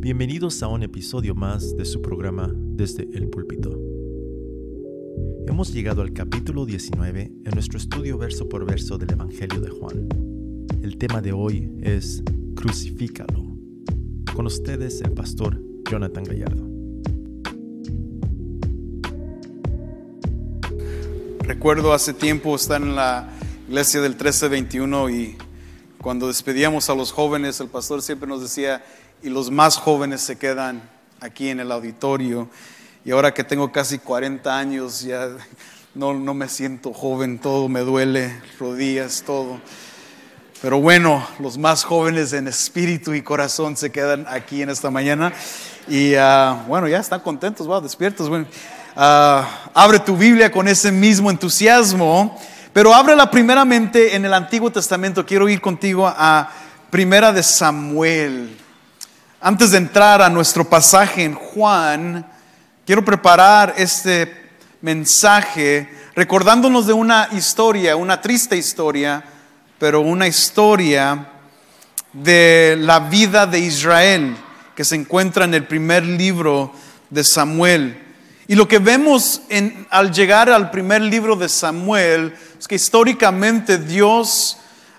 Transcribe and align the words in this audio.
Bienvenidos 0.00 0.62
a 0.62 0.68
un 0.68 0.84
episodio 0.84 1.34
más 1.34 1.76
de 1.76 1.84
su 1.84 2.00
programa 2.00 2.52
Desde 2.54 3.02
el 3.14 3.28
Púlpito. 3.28 3.76
Hemos 5.48 5.74
llegado 5.74 6.02
al 6.02 6.12
capítulo 6.12 6.66
19 6.66 7.32
en 7.44 7.50
nuestro 7.52 7.78
estudio 7.78 8.16
verso 8.16 8.48
por 8.48 8.64
verso 8.64 8.96
del 8.96 9.10
Evangelio 9.10 9.60
de 9.60 9.70
Juan. 9.70 10.08
El 10.82 10.98
tema 10.98 11.20
de 11.20 11.32
hoy 11.32 11.68
es 11.82 12.22
Crucifícalo. 12.54 13.44
Con 14.36 14.46
ustedes 14.46 15.00
el 15.00 15.10
pastor 15.14 15.60
Jonathan 15.90 16.22
Gallardo. 16.22 16.64
Recuerdo 21.40 21.92
hace 21.92 22.14
tiempo 22.14 22.54
estar 22.54 22.80
en 22.80 22.94
la 22.94 23.32
iglesia 23.66 24.00
del 24.00 24.12
1321 24.12 25.10
y 25.10 25.36
cuando 26.00 26.28
despedíamos 26.28 26.88
a 26.88 26.94
los 26.94 27.10
jóvenes, 27.10 27.58
el 27.58 27.66
pastor 27.66 28.00
siempre 28.00 28.28
nos 28.28 28.40
decía, 28.40 28.84
y 29.22 29.30
los 29.30 29.50
más 29.50 29.76
jóvenes 29.76 30.20
se 30.20 30.38
quedan 30.38 30.82
aquí 31.20 31.48
en 31.48 31.60
el 31.60 31.72
auditorio. 31.72 32.48
Y 33.04 33.10
ahora 33.10 33.32
que 33.34 33.44
tengo 33.44 33.72
casi 33.72 33.98
40 33.98 34.56
años, 34.56 35.00
ya 35.00 35.28
no, 35.94 36.14
no 36.14 36.34
me 36.34 36.48
siento 36.48 36.92
joven, 36.92 37.38
todo 37.38 37.68
me 37.68 37.80
duele, 37.80 38.40
rodillas, 38.58 39.22
todo. 39.24 39.60
Pero 40.62 40.80
bueno, 40.80 41.26
los 41.38 41.58
más 41.58 41.84
jóvenes 41.84 42.32
en 42.32 42.48
espíritu 42.48 43.14
y 43.14 43.22
corazón 43.22 43.76
se 43.76 43.90
quedan 43.90 44.26
aquí 44.28 44.62
en 44.62 44.70
esta 44.70 44.90
mañana. 44.90 45.32
Y 45.88 46.14
ah, 46.14 46.64
bueno, 46.68 46.88
ya 46.88 46.98
están 46.98 47.20
contentos, 47.20 47.66
wow, 47.66 47.80
despiertos. 47.80 48.30
Ah, 48.96 49.70
abre 49.74 50.00
tu 50.00 50.16
Biblia 50.16 50.50
con 50.50 50.68
ese 50.68 50.92
mismo 50.92 51.30
entusiasmo, 51.30 52.38
pero 52.72 52.94
ábrela 52.94 53.30
primeramente 53.30 54.14
en 54.14 54.24
el 54.24 54.34
Antiguo 54.34 54.70
Testamento. 54.70 55.24
Quiero 55.24 55.48
ir 55.48 55.60
contigo 55.60 56.06
a 56.06 56.50
Primera 56.90 57.32
de 57.32 57.42
Samuel. 57.42 58.67
Antes 59.40 59.70
de 59.70 59.78
entrar 59.78 60.20
a 60.20 60.28
nuestro 60.28 60.68
pasaje 60.68 61.22
en 61.22 61.34
Juan, 61.34 62.26
quiero 62.84 63.04
preparar 63.04 63.72
este 63.76 64.50
mensaje 64.80 65.88
recordándonos 66.16 66.88
de 66.88 66.92
una 66.92 67.28
historia, 67.30 67.94
una 67.94 68.20
triste 68.20 68.56
historia, 68.56 69.22
pero 69.78 70.00
una 70.00 70.26
historia 70.26 71.28
de 72.12 72.76
la 72.80 72.98
vida 72.98 73.46
de 73.46 73.60
Israel 73.60 74.36
que 74.74 74.84
se 74.84 74.96
encuentra 74.96 75.44
en 75.44 75.54
el 75.54 75.68
primer 75.68 76.04
libro 76.04 76.72
de 77.08 77.22
Samuel. 77.22 77.96
Y 78.48 78.56
lo 78.56 78.66
que 78.66 78.80
vemos 78.80 79.42
en, 79.50 79.86
al 79.90 80.10
llegar 80.10 80.50
al 80.50 80.72
primer 80.72 81.02
libro 81.02 81.36
de 81.36 81.48
Samuel 81.48 82.34
es 82.58 82.66
que 82.66 82.74
históricamente 82.74 83.78
Dios 83.78 84.58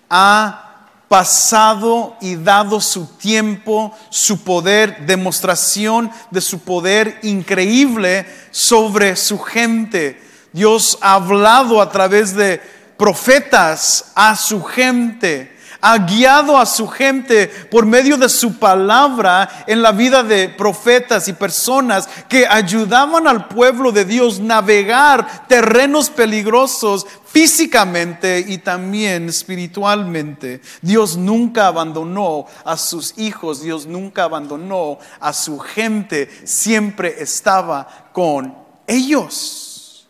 ha 0.10 0.69
pasado 1.10 2.16
y 2.22 2.36
dado 2.36 2.80
su 2.80 3.06
tiempo, 3.18 3.92
su 4.10 4.44
poder, 4.44 5.06
demostración 5.06 6.10
de 6.32 6.40
su 6.40 6.60
poder 6.60 7.20
increíble 7.24 8.26
sobre 8.52 9.16
su 9.16 9.40
gente. 9.40 10.22
Dios 10.54 10.98
ha 11.02 11.16
hablado 11.16 11.82
a 11.82 11.92
través 11.92 12.36
de 12.36 12.62
profetas 12.96 14.12
a 14.16 14.36
su 14.36 14.64
gente 14.64 15.59
ha 15.82 15.98
guiado 16.00 16.58
a 16.58 16.66
su 16.66 16.88
gente 16.88 17.48
por 17.48 17.86
medio 17.86 18.18
de 18.18 18.30
su 18.30 18.58
palabra 18.58 19.64
en 19.68 19.82
la 19.82 19.92
vida 19.92 20.24
de 20.24 20.50
profetas 20.50 21.28
y 21.28 21.34
personas 21.34 22.08
que 22.28 22.46
ayudaban 22.48 23.28
al 23.28 23.48
pueblo 23.48 23.92
de 23.92 24.06
Dios 24.06 24.40
navegar 24.40 25.48
terrenos 25.48 26.10
peligrosos 26.10 27.06
físicamente 27.26 28.44
y 28.48 28.58
también 28.58 29.30
espiritualmente. 29.30 30.62
Dios 30.82 31.16
nunca 31.16 31.68
abandonó 31.68 32.46
a 32.66 32.76
sus 32.78 33.18
hijos, 33.18 33.62
Dios 33.62 33.86
nunca 33.86 34.24
abandonó 34.24 34.98
a 35.20 35.34
su 35.34 35.60
gente, 35.60 36.30
siempre 36.46 37.22
estaba 37.22 38.10
con 38.12 38.56
ellos. 38.88 40.08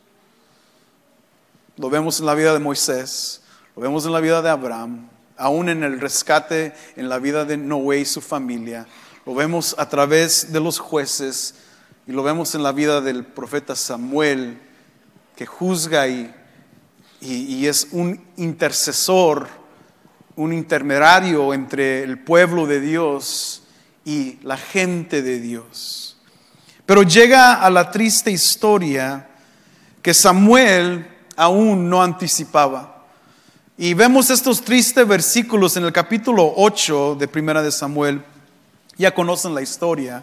Lo 1.75 1.90
vemos 1.90 2.19
en 2.19 2.25
la 2.25 2.36
vida 2.36 2.53
de 2.53 2.59
Moisés, 2.59 3.41
lo 3.75 3.81
vemos 3.81 4.06
en 4.06 4.12
la 4.12 4.19
vida 4.19 4.41
de 4.41 4.50
Abraham, 4.50 5.09
aún 5.39 5.69
en 5.69 5.83
el 5.83 6.00
rescate 6.00 6.73
en 6.97 7.09
la 7.09 7.17
vida 7.17 7.45
de 7.45 7.57
Noé 7.57 8.01
y 8.01 8.05
su 8.05 8.22
familia. 8.22 8.85
Lo 9.25 9.33
vemos 9.33 9.73
a 9.79 9.88
través 9.89 10.51
de 10.51 10.59
los 10.59 10.79
jueces 10.79 11.55
y 12.05 12.11
lo 12.11 12.23
vemos 12.23 12.53
en 12.55 12.63
la 12.63 12.73
vida 12.73 13.01
del 13.01 13.23
profeta 13.23 13.75
Samuel, 13.75 14.59
que 15.35 15.45
juzga 15.45 16.07
y, 16.07 16.33
y, 17.22 17.66
es 17.67 17.88
un 17.91 18.22
intercesor, 18.35 19.47
un 20.35 20.51
intermediario 20.51 21.53
entre 21.53 22.03
el 22.03 22.19
pueblo 22.19 22.67
de 22.67 22.81
Dios 22.81 23.63
y 24.03 24.39
la 24.44 24.57
gente 24.57 25.21
de 25.21 25.39
Dios. 25.39 26.17
Pero 26.85 27.03
llega 27.03 27.53
a 27.53 27.69
la 27.69 27.91
triste 27.91 28.31
historia 28.31 29.29
que 30.01 30.13
Samuel 30.13 31.07
aún 31.38 31.89
no 31.89 32.03
anticipaba. 32.03 32.99
Y 33.81 33.94
vemos 33.94 34.29
estos 34.29 34.62
tristes 34.62 35.07
versículos 35.07 35.78
en 35.78 35.85
el 35.85 35.94
capítulo 35.94 36.51
8 36.57 37.16
de 37.17 37.29
Primera 37.29 37.62
de 37.62 37.72
Samuel. 37.72 38.22
Ya 38.97 39.16
conocen 39.16 39.56
la 39.56 39.62
historia. 39.62 40.22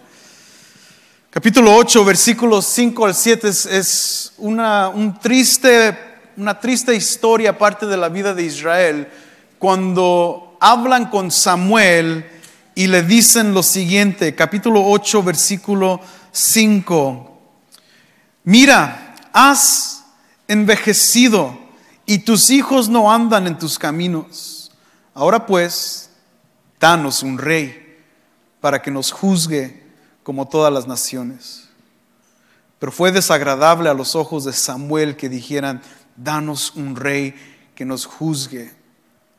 Capítulo 1.30 1.74
8, 1.74 2.04
versículos 2.04 2.66
5 2.66 3.06
al 3.06 3.14
7 3.14 3.48
es, 3.48 4.34
una, 4.36 4.90
un 4.90 5.18
triste, 5.18 5.96
una 6.36 6.60
triste 6.60 6.94
historia 6.94 7.56
parte 7.56 7.86
de 7.86 7.96
la 7.96 8.10
vida 8.10 8.34
de 8.34 8.42
Israel 8.42 9.08
cuando 9.58 10.58
hablan 10.60 11.08
con 11.08 11.30
Samuel 11.30 12.26
y 12.74 12.88
le 12.88 13.04
dicen 13.04 13.54
lo 13.54 13.62
siguiente, 13.62 14.34
capítulo 14.34 14.84
8, 14.84 15.22
versículo 15.22 16.02
5. 16.30 17.40
Mira, 18.44 19.14
has 19.32 20.04
envejecido 20.46 21.65
y 22.06 22.18
tus 22.18 22.50
hijos 22.50 22.88
no 22.88 23.12
andan 23.12 23.48
en 23.48 23.58
tus 23.58 23.78
caminos. 23.78 24.70
Ahora 25.12 25.44
pues, 25.44 26.10
danos 26.78 27.22
un 27.22 27.36
rey 27.36 27.98
para 28.60 28.80
que 28.80 28.90
nos 28.90 29.10
juzgue 29.10 29.82
como 30.22 30.46
todas 30.46 30.72
las 30.72 30.86
naciones. 30.86 31.68
Pero 32.78 32.92
fue 32.92 33.10
desagradable 33.10 33.88
a 33.88 33.94
los 33.94 34.14
ojos 34.14 34.44
de 34.44 34.52
Samuel 34.52 35.16
que 35.16 35.28
dijeran, 35.28 35.82
danos 36.16 36.72
un 36.76 36.94
rey 36.94 37.34
que 37.74 37.84
nos 37.84 38.06
juzgue. 38.06 38.72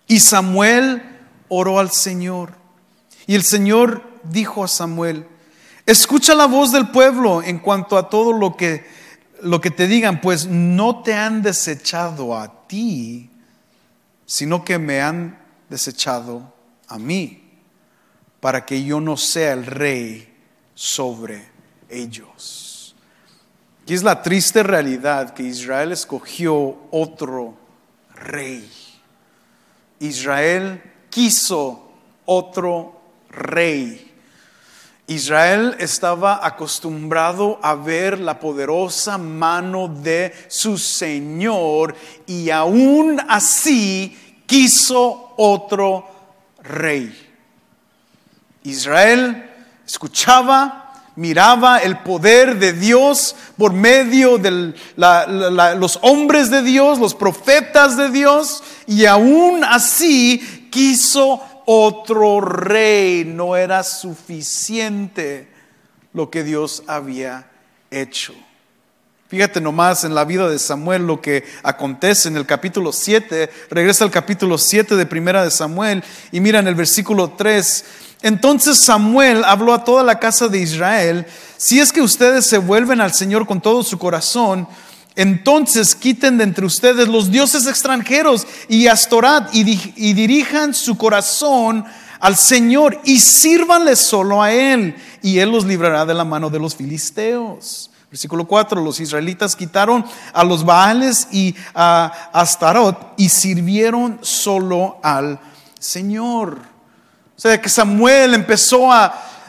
Y 0.07 0.19
Samuel 0.19 1.01
oró 1.47 1.79
al 1.79 1.91
Señor. 1.91 2.53
Y 3.27 3.35
el 3.35 3.44
Señor 3.44 4.03
dijo 4.23 4.63
a 4.63 4.67
Samuel, 4.67 5.27
escucha 5.85 6.35
la 6.35 6.47
voz 6.47 6.72
del 6.72 6.89
pueblo 6.89 7.41
en 7.41 7.59
cuanto 7.59 7.97
a 7.97 8.09
todo 8.09 8.33
lo 8.33 8.57
que 8.57 8.85
lo 9.42 9.62
que 9.62 9.72
te 9.72 9.88
digan, 9.88 10.22
pues 10.22 10.48
no 10.48 11.03
te 11.03 11.14
han 11.14 11.42
desechado 11.42 12.38
a 12.38 12.68
ti, 12.68 13.30
sino 14.25 14.64
que 14.64 14.78
me 14.78 15.02
han 15.02 15.40
desechado 15.70 16.53
a 16.88 16.98
mí, 16.98 17.44
para 18.40 18.66
que 18.66 18.84
yo 18.84 19.00
no 19.00 19.18
sea 19.18 19.53
el 19.53 19.66
rey 19.66 20.34
sobre 20.74 21.48
ellos. 21.90 22.96
Y 23.86 23.94
es 23.94 24.03
la 24.03 24.22
triste 24.22 24.64
realidad 24.64 25.34
que 25.34 25.44
Israel 25.44 25.92
escogió 25.92 26.78
otro 26.92 27.58
rey. 28.16 28.69
Israel 30.00 30.81
quiso 31.09 31.92
otro 32.25 33.02
rey 33.30 34.06
Israel 35.07 35.78
estaba 35.79 36.45
acostumbrado 36.45 37.59
a 37.63 37.75
ver 37.75 38.19
la 38.19 38.38
poderosa 38.40 39.18
mano 39.18 39.88
de 39.88 40.34
su 40.50 40.78
Señor 40.78 41.95
y 42.25 42.50
aún 42.50 43.18
así 43.29 44.44
quiso 44.45 45.33
otro 45.38 46.09
rey. 46.62 47.15
Israel 48.63 49.50
escuchaba, 49.86 51.06
miraba 51.15 51.77
el 51.77 52.00
poder 52.00 52.59
de 52.59 52.74
Dios 52.74 53.33
por 53.57 53.71
medio 53.71 54.38
de 54.38 54.74
los 55.77 56.00
hombres 56.01 56.51
de 56.51 56.63
Dios, 56.63 57.00
los 57.00 57.15
profetas 57.15 57.95
de 57.95 58.09
Dios, 58.09 58.62
y 58.88 59.06
aún 59.06 59.63
así 59.63 60.68
quiso 60.69 61.42
otro 61.69 62.40
rey. 62.40 63.25
No 63.25 63.58
era 63.58 63.84
suficiente 63.84 65.52
lo 66.14 66.31
que 66.31 66.44
Dios 66.44 66.84
había 66.88 67.52
hecho. 67.92 68.34
Fíjate 69.28 69.60
nomás 69.60 70.06
en 70.06 70.16
la 70.16 70.24
vida 70.24 70.50
de 70.50 70.58
Samuel 70.58 71.06
lo 71.06 71.19
que 71.19 71.44
acontece 71.62 72.30
en 72.30 72.38
el 72.38 72.46
capítulo 72.46 72.94
7. 72.94 73.50
Regresa 73.69 74.06
al 74.06 74.12
capítulo 74.12 74.58
7 74.58 74.96
de 74.96 75.06
Primera 75.06 75.44
de 75.44 75.52
Samuel 75.52 76.02
y 76.31 76.40
mira 76.40 76.60
en 76.60 76.68
el 76.68 76.75
versículo 76.75 77.31
3. 77.31 77.86
Entonces 78.22 78.78
Samuel 78.78 79.44
habló 79.44 79.74
a 79.74 79.84
toda 79.84 80.02
la 80.04 80.18
casa 80.18 80.48
de 80.48 80.60
Israel, 80.60 81.25
si 81.58 81.81
es 81.81 81.92
que 81.92 82.02
ustedes 82.02 82.48
se 82.48 82.58
vuelven 82.58 83.02
al 83.02 83.14
Señor 83.14 83.46
con 83.46 83.60
todo 83.60 83.84
su 83.84 83.98
corazón, 83.98 84.66
entonces 85.18 85.96
quiten 85.96 86.38
de 86.38 86.44
entre 86.44 86.64
ustedes 86.64 87.08
los 87.08 87.31
dioses 87.31 87.66
extranjeros 87.66 88.46
y 88.69 88.86
Astorat 88.86 89.50
y, 89.52 89.64
dirijan 90.14 90.75
su 90.75 90.96
corazón 90.96 91.84
al 92.19 92.38
Señor 92.38 93.02
y 93.04 93.19
sírvanle 93.19 93.96
solo 93.96 94.44
a 94.44 94.54
Él, 94.54 94.96
y 95.24 95.40
Él 95.40 95.50
los 95.50 95.66
librará 95.66 96.06
de 96.06 96.14
la 96.14 96.24
mano 96.24 96.52
de 96.52 96.60
los 96.60 96.75
filisteos. 96.75 97.90
Versículo 98.12 98.46
4, 98.46 98.80
los 98.80 99.00
israelitas 99.00 99.56
quitaron 99.56 100.06
a 100.34 100.44
los 100.44 100.64
Baales 100.64 101.28
y 101.31 101.56
a 101.74 102.30
Astarot 102.31 103.16
y 103.18 103.30
sirvieron 103.30 104.19
solo 104.22 105.00
al 105.02 105.40
Señor. 105.80 106.60
O 107.36 107.40
sea, 107.40 107.60
que 107.60 107.69
Samuel 107.69 108.36
empezó 108.36 108.92
a, 108.92 109.06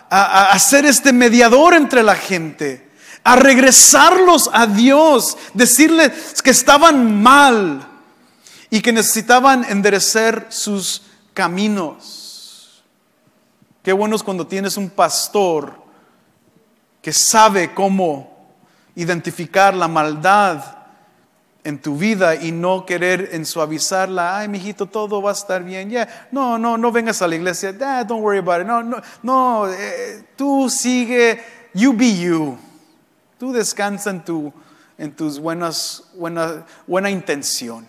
a, 0.09 0.51
a 0.51 0.59
ser 0.59 0.87
este 0.87 1.13
mediador 1.13 1.75
entre 1.75 2.03
la 2.03 2.15
gente, 2.15 2.88
a 3.25 3.37
regresarlos 3.37 4.51
a 4.53 4.67
Dios, 4.67 5.37
decirles 5.55 6.41
que 6.43 6.51
estaban 6.51 7.23
mal 7.23 7.87
y 8.71 8.81
que 8.81 8.93
necesitaban 8.93 9.65
enderecer 9.65 10.47
sus 10.51 11.03
caminos. 11.35 12.83
Qué 13.83 13.93
bueno 13.93 14.17
es 14.17 14.23
cuando 14.23 14.47
tienes 14.47 14.77
un 14.77 14.91
pastor 14.91 15.75
que 17.01 17.13
sabe 17.13 17.73
cómo 17.75 18.37
identificar 18.95 19.75
la 19.75 19.89
maldad 19.89 20.79
en 21.65 21.79
tu 21.81 21.97
vida 21.97 22.35
y 22.35 22.53
no 22.53 22.85
querer 22.85 23.31
ensuavizarla. 23.33 24.39
Ay, 24.39 24.49
mijito, 24.49 24.87
todo 24.87 25.23
va 25.23 25.31
a 25.31 25.35
estar 25.35 25.63
bien. 25.63 25.91
Ya, 25.91 26.29
no, 26.33 26.59
no, 26.59 26.79
no 26.79 26.91
vengas 26.93 27.23
a 27.23 27.29
la 27.29 27.37
iglesia. 27.37 27.75
Ah, 27.81 28.05
don't 28.05 28.23
worry 28.23 28.39
about 28.39 28.61
it. 28.61 28.67
No, 28.67 28.83
no, 28.83 29.01
no. 29.23 29.69
Eh, 29.71 30.25
tú 30.37 30.69
sigue, 30.71 31.41
you 31.75 31.93
be 31.93 32.19
you. 32.19 32.59
Tú 33.39 33.53
descansa 33.53 34.11
en 34.11 34.25
tu, 34.25 34.53
en 34.99 35.15
tus 35.15 35.39
buenas, 35.39 36.05
buena, 36.15 36.67
buena 36.87 37.11
intención. 37.11 37.87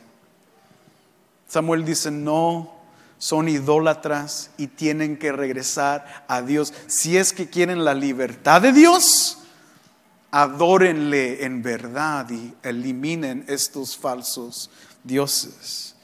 Samuel 1.48 1.84
dice, 1.84 2.12
no, 2.12 2.80
son 3.18 3.50
idólatras 3.50 4.52
y 4.58 4.68
tienen 4.68 5.18
que 5.18 5.32
regresar 5.32 6.26
a 6.28 6.42
Dios. 6.42 6.74
Si 6.88 7.18
es 7.18 7.34
que 7.34 7.50
quieren 7.50 7.84
la 7.84 7.94
libertad 7.94 8.62
de 8.62 8.72
Dios, 8.72 9.40
adórenle 10.32 11.44
en 11.44 11.62
verdad 11.62 12.30
y 12.30 12.54
eliminen 12.64 13.46
estos 13.48 13.98
falsos 13.98 14.70
dioses. 15.04 15.96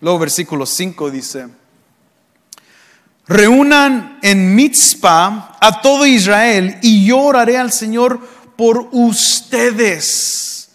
Luego 0.00 0.18
versículo 0.18 0.66
5 0.66 1.10
dice, 1.10 1.48
reúnan 3.26 4.18
en 4.22 4.54
Mitzpah 4.54 5.56
a 5.60 5.80
todo 5.80 6.04
Israel 6.04 6.78
y 6.82 7.06
yo 7.06 7.20
oraré 7.20 7.56
al 7.56 7.72
Señor 7.72 8.20
por 8.56 8.88
ustedes. 8.92 10.70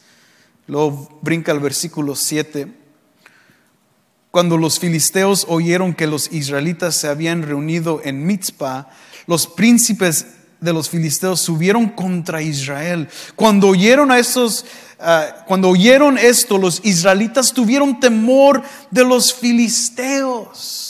Luego 0.68 1.20
brinca 1.22 1.52
el 1.52 1.60
versículo 1.60 2.16
7. 2.16 2.72
Cuando 4.32 4.58
los 4.58 4.80
filisteos 4.80 5.46
oyeron 5.50 5.94
que 5.94 6.06
los 6.06 6.32
israelitas 6.32 6.96
se 6.96 7.08
habían 7.08 7.42
reunido 7.42 8.02
en 8.04 8.26
Mitzpah, 8.26 8.90
los 9.26 9.48
príncipes 9.48 10.28
de 10.60 10.74
los 10.74 10.90
filisteos 10.90 11.40
subieron 11.40 11.90
contra 11.90 12.42
Israel. 12.42 13.10
Cuando 13.36 13.70
oyeron 13.70 14.12
a 14.12 14.20
estos, 14.20 14.66
uh, 15.00 15.46
cuando 15.48 15.70
oyeron 15.70 16.18
esto, 16.18 16.58
los 16.58 16.82
israelitas 16.84 17.54
tuvieron 17.54 18.00
temor 18.00 18.62
de 18.92 19.04
los 19.04 19.34
filisteos. 19.34 20.89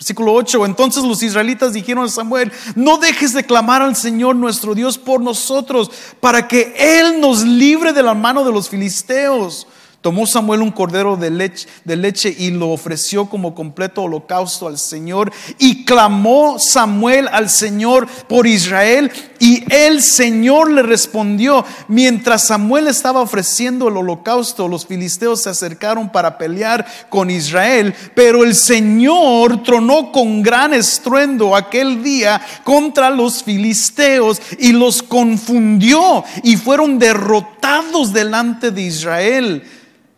Versículo 0.00 0.32
8. 0.32 0.64
Entonces 0.64 1.04
los 1.04 1.22
israelitas 1.22 1.74
dijeron 1.74 2.06
a 2.06 2.08
Samuel, 2.08 2.50
no 2.74 2.96
dejes 2.96 3.34
de 3.34 3.44
clamar 3.44 3.82
al 3.82 3.94
Señor 3.94 4.34
nuestro 4.34 4.74
Dios 4.74 4.96
por 4.96 5.20
nosotros, 5.20 5.90
para 6.20 6.48
que 6.48 6.74
Él 6.78 7.20
nos 7.20 7.42
libre 7.42 7.92
de 7.92 8.02
la 8.02 8.14
mano 8.14 8.42
de 8.42 8.50
los 8.50 8.70
filisteos. 8.70 9.66
Tomó 10.00 10.26
Samuel 10.26 10.62
un 10.62 10.70
cordero 10.70 11.18
de 11.18 11.28
leche, 11.28 11.68
de 11.84 11.94
leche, 11.94 12.34
y 12.38 12.50
lo 12.50 12.70
ofreció 12.70 13.26
como 13.26 13.54
completo 13.54 14.04
holocausto 14.04 14.66
al 14.66 14.78
Señor. 14.78 15.30
Y 15.58 15.84
clamó 15.84 16.58
Samuel 16.58 17.28
al 17.30 17.50
Señor 17.50 18.06
por 18.26 18.46
Israel. 18.46 19.12
Y 19.38 19.62
el 19.70 20.00
Señor 20.00 20.70
le 20.70 20.82
respondió. 20.82 21.66
Mientras 21.88 22.46
Samuel 22.46 22.86
estaba 22.88 23.20
ofreciendo 23.20 23.88
el 23.88 23.98
holocausto, 23.98 24.68
los 24.68 24.86
filisteos 24.86 25.42
se 25.42 25.50
acercaron 25.50 26.10
para 26.10 26.38
pelear 26.38 26.86
con 27.10 27.28
Israel. 27.28 27.94
Pero 28.14 28.42
el 28.42 28.54
Señor 28.54 29.62
tronó 29.62 30.12
con 30.12 30.42
gran 30.42 30.72
estruendo 30.72 31.54
aquel 31.54 32.02
día 32.02 32.40
contra 32.64 33.10
los 33.10 33.42
filisteos 33.42 34.40
y 34.58 34.72
los 34.72 35.02
confundió 35.02 36.24
y 36.42 36.56
fueron 36.56 36.98
derrotados 36.98 38.14
delante 38.14 38.70
de 38.70 38.80
Israel. 38.80 39.62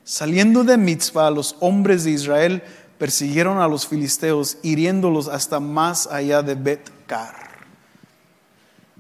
Saliendo 0.05 0.65
de 0.65 0.77
Mitzvah, 0.77 1.31
los 1.31 1.57
hombres 1.61 2.05
de 2.05 2.11
Israel 2.11 2.63
persiguieron 2.99 3.61
a 3.61 3.69
los 3.69 3.87
filisteos, 3.87 4.59
hiriéndolos 4.63 5.29
hasta 5.29 5.61
más 5.61 6.07
allá 6.07 6.43
de 6.43 6.55
Bet-Car. 6.55 7.35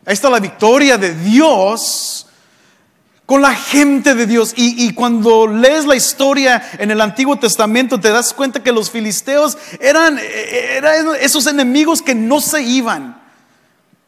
Ahí 0.04 0.14
está 0.14 0.28
la 0.28 0.40
victoria 0.40 0.98
de 0.98 1.14
Dios 1.14 2.26
con 3.26 3.40
la 3.40 3.54
gente 3.54 4.14
de 4.14 4.26
Dios. 4.26 4.52
Y, 4.56 4.92
cuando 4.94 5.46
lees 5.46 5.86
la 5.86 5.96
historia 5.96 6.70
en 6.78 6.90
el 6.90 7.00
Antiguo 7.00 7.38
Testamento, 7.38 8.00
te 8.00 8.10
das 8.10 8.34
cuenta 8.34 8.62
que 8.62 8.72
los 8.72 8.90
filisteos 8.90 9.56
eran, 9.80 10.18
esos 11.20 11.46
enemigos 11.46 12.02
que 12.02 12.14
no 12.14 12.40
se 12.40 12.62
iban. 12.62 13.20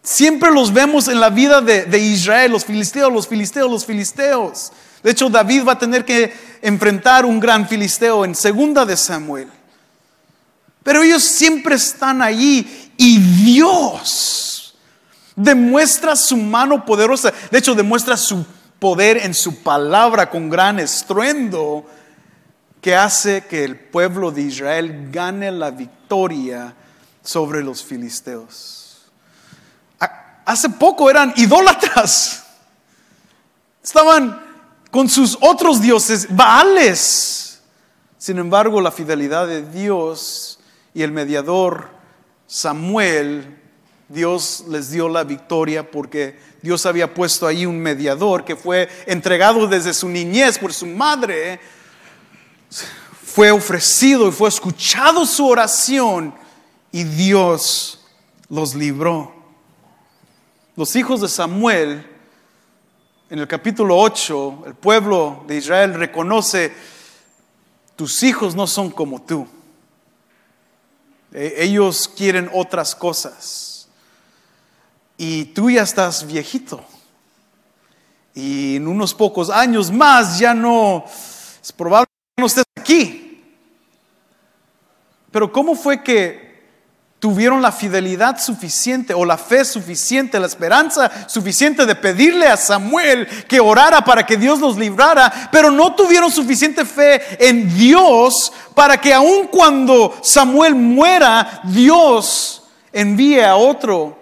Siempre 0.03 0.51
los 0.51 0.73
vemos 0.73 1.09
en 1.09 1.21
la 1.21 1.31
vida 1.31 1.61
de 1.61 1.99
Israel, 1.99 2.53
los 2.53 2.65
filisteos, 2.65 3.13
los 3.13 3.29
filisteos, 3.29 3.71
los 3.71 3.87
filisteos. 3.87 4.73
De 5.05 5.11
hecho, 5.11 5.29
David 5.29 5.65
va 5.69 5.73
a 5.73 5.79
tener 5.79 6.05
que 6.05 6.33
enfrentar 6.63 7.27
un 7.27 7.39
gran 7.39 7.69
filisteo 7.69 8.25
en 8.25 8.35
segunda 8.35 8.87
de 8.87 8.97
Samuel. 8.97 9.51
Pero 10.83 11.03
ellos 11.03 11.23
siempre 11.23 11.75
están 11.75 12.23
allí 12.23 12.93
y 12.97 13.19
Dios 13.19 14.75
demuestra 15.37 16.17
su 16.17 16.39
mano 16.39 16.87
poderosa. 16.87 17.33
De 17.51 17.59
hecho, 17.59 17.75
demuestra 17.75 18.17
su 18.17 18.47
poder 18.79 19.19
en 19.19 19.35
su 19.35 19.63
palabra 19.63 20.31
con 20.31 20.49
gran 20.49 20.81
estruendo 20.81 21.85
que 22.81 22.97
hace 22.97 23.45
que 23.45 23.65
el 23.65 23.79
pueblo 23.79 24.31
de 24.31 24.41
Israel 24.41 25.11
gane 25.11 25.51
la 25.51 25.71
victoria 25.71 26.75
sobre 27.23 27.63
los 27.63 27.85
filisteos. 27.85 29.03
Hace 30.47 30.71
poco 30.71 31.11
eran 31.11 31.35
idólatras. 31.37 32.45
Estaban 33.83 34.44
con 34.95 35.09
sus 35.09 35.37
otros 35.41 35.83
dioses, 35.83 36.29
Baales. 36.31 37.61
Sin 38.17 38.39
embargo, 38.39 38.81
la 38.81 38.93
fidelidad 38.93 39.49
de 39.49 39.69
Dios 39.69 40.61
y 40.95 41.03
el 41.03 41.11
mediador 41.11 41.89
Samuel, 42.47 43.59
Dios 44.09 44.63
les 44.69 44.93
dio 44.93 45.09
la 45.09 45.25
victoria 45.25 45.91
porque 45.91 46.39
Dios 46.63 46.87
había 46.87 47.13
puesto 47.13 47.49
ahí 47.49 47.67
un 47.67 47.81
mediador 47.81 48.45
que 48.45 48.55
fue 48.55 48.89
entregado 49.07 49.67
desde 49.67 49.93
su 49.93 50.09
niñez 50.09 50.61
por 50.61 50.73
su 50.73 50.87
madre. 50.87 51.59
Fue 53.25 53.51
ofrecido 53.51 54.29
y 54.29 54.31
fue 54.31 54.49
escuchado 54.49 55.27
su 55.27 55.45
oración 55.45 56.33
y 56.93 57.03
Dios 57.03 58.07
los 58.49 58.77
libró. 58.77 59.35
Los 60.77 60.95
hijos 60.95 61.21
de 61.21 61.29
Samuel 61.29 62.14
en 63.35 63.41
el 63.41 63.49
capítulo 63.49 63.99
8, 63.99 64.63
el 64.69 64.75
pueblo 64.75 65.43
de 65.49 65.57
Israel 65.57 65.95
reconoce, 65.95 66.73
tus 67.97 68.23
hijos 68.23 68.55
no 68.55 68.69
son 68.69 68.93
como 68.93 69.23
tú. 69.23 69.45
E, 71.33 71.53
ellos 71.65 72.07
quieren 72.17 72.49
otras 72.55 72.95
cosas. 72.95 73.89
Y 75.17 75.47
tú 75.47 75.69
ya 75.69 75.83
estás 75.83 76.25
viejito. 76.25 76.85
Y 78.35 78.77
en 78.77 78.87
unos 78.87 79.13
pocos 79.13 79.51
años 79.51 79.91
más 79.91 80.39
ya 80.39 80.55
no, 80.55 81.05
es 81.61 81.73
probable 81.73 82.07
que 82.37 82.41
no 82.41 82.47
estés 82.47 82.65
aquí. 82.77 83.43
Pero 85.33 85.51
¿cómo 85.51 85.75
fue 85.75 86.05
que 86.05 86.54
tuvieron 87.25 87.63
la 87.63 87.73
fidelidad 87.73 88.39
suficiente 88.39 89.15
o 89.15 89.25
la 89.25 89.39
fe 89.39 89.65
suficiente, 89.65 90.39
la 90.39 90.47
esperanza 90.47 91.11
suficiente 91.27 91.87
de 91.87 91.95
pedirle 91.95 92.47
a 92.47 92.59
Samuel 92.59 93.27
que 93.49 93.61
orara 93.61 94.05
para 94.05 94.27
que 94.27 94.37
Dios 94.37 94.61
los 94.61 94.77
librara, 94.77 95.49
pero 95.51 95.71
no 95.71 95.95
tuvieron 95.95 96.31
suficiente 96.31 96.85
fe 96.85 97.23
en 97.49 97.75
Dios 97.79 98.53
para 98.75 99.01
que 99.01 99.15
aun 99.15 99.47
cuando 99.47 100.15
Samuel 100.23 100.75
muera, 100.75 101.63
Dios 101.65 102.65
envíe 102.93 103.41
a 103.41 103.57
otro 103.57 104.19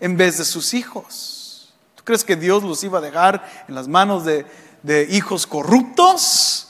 en 0.00 0.16
vez 0.16 0.38
de 0.38 0.44
sus 0.44 0.74
hijos. 0.74 1.72
¿Tú 1.94 2.02
crees 2.02 2.24
que 2.24 2.34
Dios 2.34 2.64
los 2.64 2.82
iba 2.82 2.98
a 2.98 3.00
dejar 3.00 3.48
en 3.68 3.76
las 3.76 3.86
manos 3.86 4.24
de, 4.24 4.44
de 4.82 5.06
hijos 5.08 5.46
corruptos? 5.46 6.66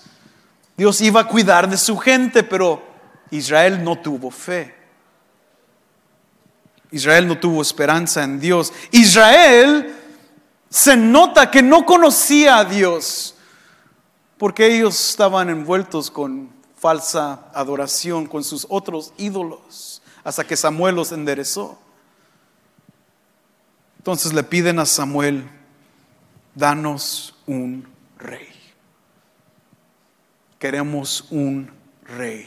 Dios 0.77 1.01
iba 1.01 1.23
a 1.23 1.27
cuidar 1.27 1.71
de 1.71 1.79
su 1.79 1.97
gente, 1.97 2.43
pero 2.43 2.83
Israel 3.31 3.83
no 3.83 3.99
tuvo 3.99 4.31
fe. 4.31 4.80
Israel 6.91 7.27
no 7.27 7.39
tuvo 7.39 7.63
esperanza 7.63 8.25
en 8.25 8.41
Dios. 8.41 8.73
Israel 8.91 9.95
se 10.69 10.97
nota 10.97 11.51
que 11.51 11.63
no 11.63 11.85
conocía 11.87 12.59
a 12.59 12.65
Dios 12.65 13.35
porque 14.39 14.75
ellos 14.75 15.11
estaban 15.11 15.51
envueltos 15.51 16.11
con 16.11 16.51
falsa 16.77 17.51
adoración, 17.53 18.27
con 18.27 18.43
sus 18.43 18.67
otros 18.71 19.13
ídolos. 19.19 20.03
hasta 20.23 20.45
que 20.45 20.57
Samuel 20.57 20.97
los 20.97 21.13
enderezó. 21.13 21.79
Entonces 23.99 24.35
le 24.35 24.43
piden 24.43 24.79
a 24.79 24.85
Samuel, 24.85 25.49
danos 26.55 27.35
un 27.47 27.89
rey. 28.19 28.49
Queremos 30.59 31.27
un 31.31 31.71
rey. 32.05 32.47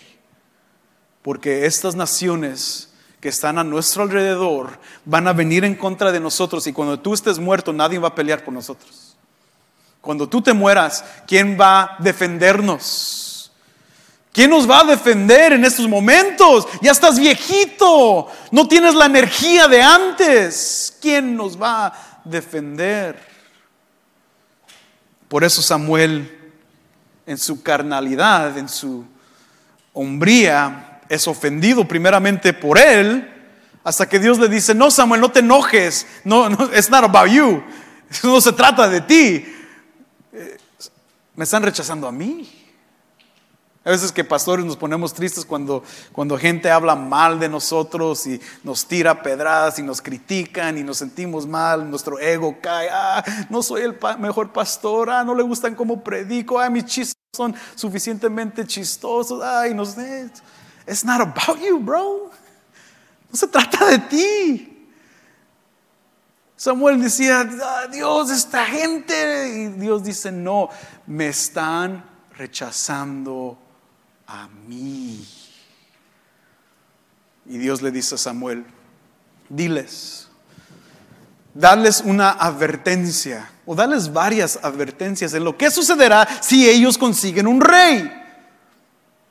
Porque 1.24 1.66
estas 1.66 1.96
naciones 1.96 2.93
que 3.24 3.30
están 3.30 3.58
a 3.58 3.64
nuestro 3.64 4.04
alrededor 4.04 4.78
van 5.06 5.30
a 5.30 5.32
venir 5.32 5.64
en 5.64 5.76
contra 5.76 6.12
de 6.12 6.20
nosotros 6.20 6.68
y 6.68 6.74
cuando 6.74 7.00
tú 7.00 7.14
estés 7.14 7.40
muerto 7.40 7.72
nadie 7.72 7.98
va 7.98 8.10
a 8.10 8.16
pelear 8.16 8.44
por 8.44 8.54
nosotros. 8.54 9.16
Cuando 10.02 10.28
tú 10.28 10.42
te 10.42 10.52
mueras, 10.52 11.06
¿quién 11.26 11.58
va 11.58 11.84
a 11.84 11.96
defendernos? 12.00 13.50
¿Quién 14.34 14.50
nos 14.50 14.70
va 14.70 14.82
a 14.82 14.84
defender 14.84 15.54
en 15.54 15.64
estos 15.64 15.88
momentos? 15.88 16.68
Ya 16.82 16.92
estás 16.92 17.18
viejito, 17.18 18.28
no 18.52 18.68
tienes 18.68 18.94
la 18.94 19.06
energía 19.06 19.70
de 19.70 19.82
antes. 19.82 20.98
¿Quién 21.02 21.38
nos 21.38 21.58
va 21.58 21.86
a 21.86 22.22
defender? 22.26 23.18
Por 25.30 25.46
eso 25.46 25.62
Samuel, 25.62 26.54
en 27.26 27.38
su 27.38 27.64
carnalidad, 27.64 28.58
en 28.58 28.68
su 28.68 29.06
hombría, 29.94 30.93
es 31.14 31.28
ofendido 31.28 31.88
primeramente 31.88 32.54
por 32.54 32.78
él, 32.78 33.30
hasta 33.84 34.08
que 34.08 34.20
Dios 34.20 34.40
le 34.40 34.48
dice, 34.48 34.74
no 34.74 34.90
Samuel, 34.92 35.22
no 35.22 35.32
te 35.32 35.40
enojes, 35.40 36.08
no, 36.24 36.50
no 36.50 36.70
it's 36.76 36.90
not 36.90 37.04
about 37.04 37.30
you, 37.30 37.64
no 38.24 38.40
se 38.40 38.54
trata 38.54 38.88
de 38.88 39.02
ti, 39.02 39.46
eh, 40.34 40.58
me 41.36 41.44
están 41.44 41.64
rechazando 41.64 42.08
a 42.08 42.12
mí. 42.12 42.60
A 43.86 43.90
veces 43.90 44.14
que 44.14 44.24
pastores 44.24 44.66
nos 44.66 44.78
ponemos 44.78 45.14
tristes 45.14 45.44
cuando, 45.44 45.84
cuando 46.14 46.38
gente 46.38 46.72
habla 46.72 46.96
mal 46.96 47.38
de 47.38 47.50
nosotros 47.50 48.26
y 48.28 48.40
nos 48.64 48.88
tira 48.88 49.22
pedradas 49.22 49.78
y 49.78 49.84
nos 49.84 50.02
critican 50.02 50.78
y 50.78 50.84
nos 50.84 51.00
sentimos 51.00 51.46
mal, 51.46 51.90
nuestro 51.90 52.18
ego 52.18 52.58
cae, 52.62 52.88
ah, 52.90 53.22
no 53.50 53.62
soy 53.62 53.82
el 53.82 53.98
mejor 54.20 54.54
pastor, 54.54 55.10
ah, 55.10 55.26
no 55.26 55.36
le 55.36 55.44
gustan 55.44 55.76
cómo 55.76 56.02
predico, 56.02 56.62
ah, 56.62 56.70
mis 56.70 56.86
chistes 56.86 57.18
son 57.36 57.54
suficientemente 57.76 58.66
chistosos, 58.66 59.44
ay, 59.44 59.74
no 59.74 59.86
sé. 59.86 60.30
It's 60.88 61.04
not 61.04 61.22
about 61.22 61.60
you, 61.62 61.80
bro. 61.80 62.32
No 63.30 63.36
se 63.36 63.48
trata 63.48 63.86
de 63.86 64.00
ti. 64.00 64.70
Samuel 66.56 67.02
decía, 67.02 67.42
ah, 67.62 67.88
Dios, 67.92 68.30
esta 68.30 68.66
gente. 68.66 69.50
Y 69.50 69.68
Dios 69.80 70.04
dice, 70.04 70.32
no, 70.32 70.70
me 71.08 71.28
están 71.28 72.04
rechazando 72.38 73.58
a 74.28 74.48
mí. 74.68 75.28
Y 77.46 77.58
Dios 77.58 77.82
le 77.82 77.92
dice 77.92 78.16
a 78.16 78.18
Samuel, 78.18 78.66
diles, 79.50 80.30
darles 81.54 82.02
una 82.06 82.32
advertencia 82.32 83.52
o 83.66 83.76
darles 83.76 84.12
varias 84.12 84.60
advertencias 84.64 85.34
en 85.34 85.44
lo 85.44 85.58
que 85.58 85.70
sucederá 85.70 86.28
si 86.42 86.70
ellos 86.70 86.98
consiguen 86.98 87.48
un 87.48 87.62
rey 87.62 88.23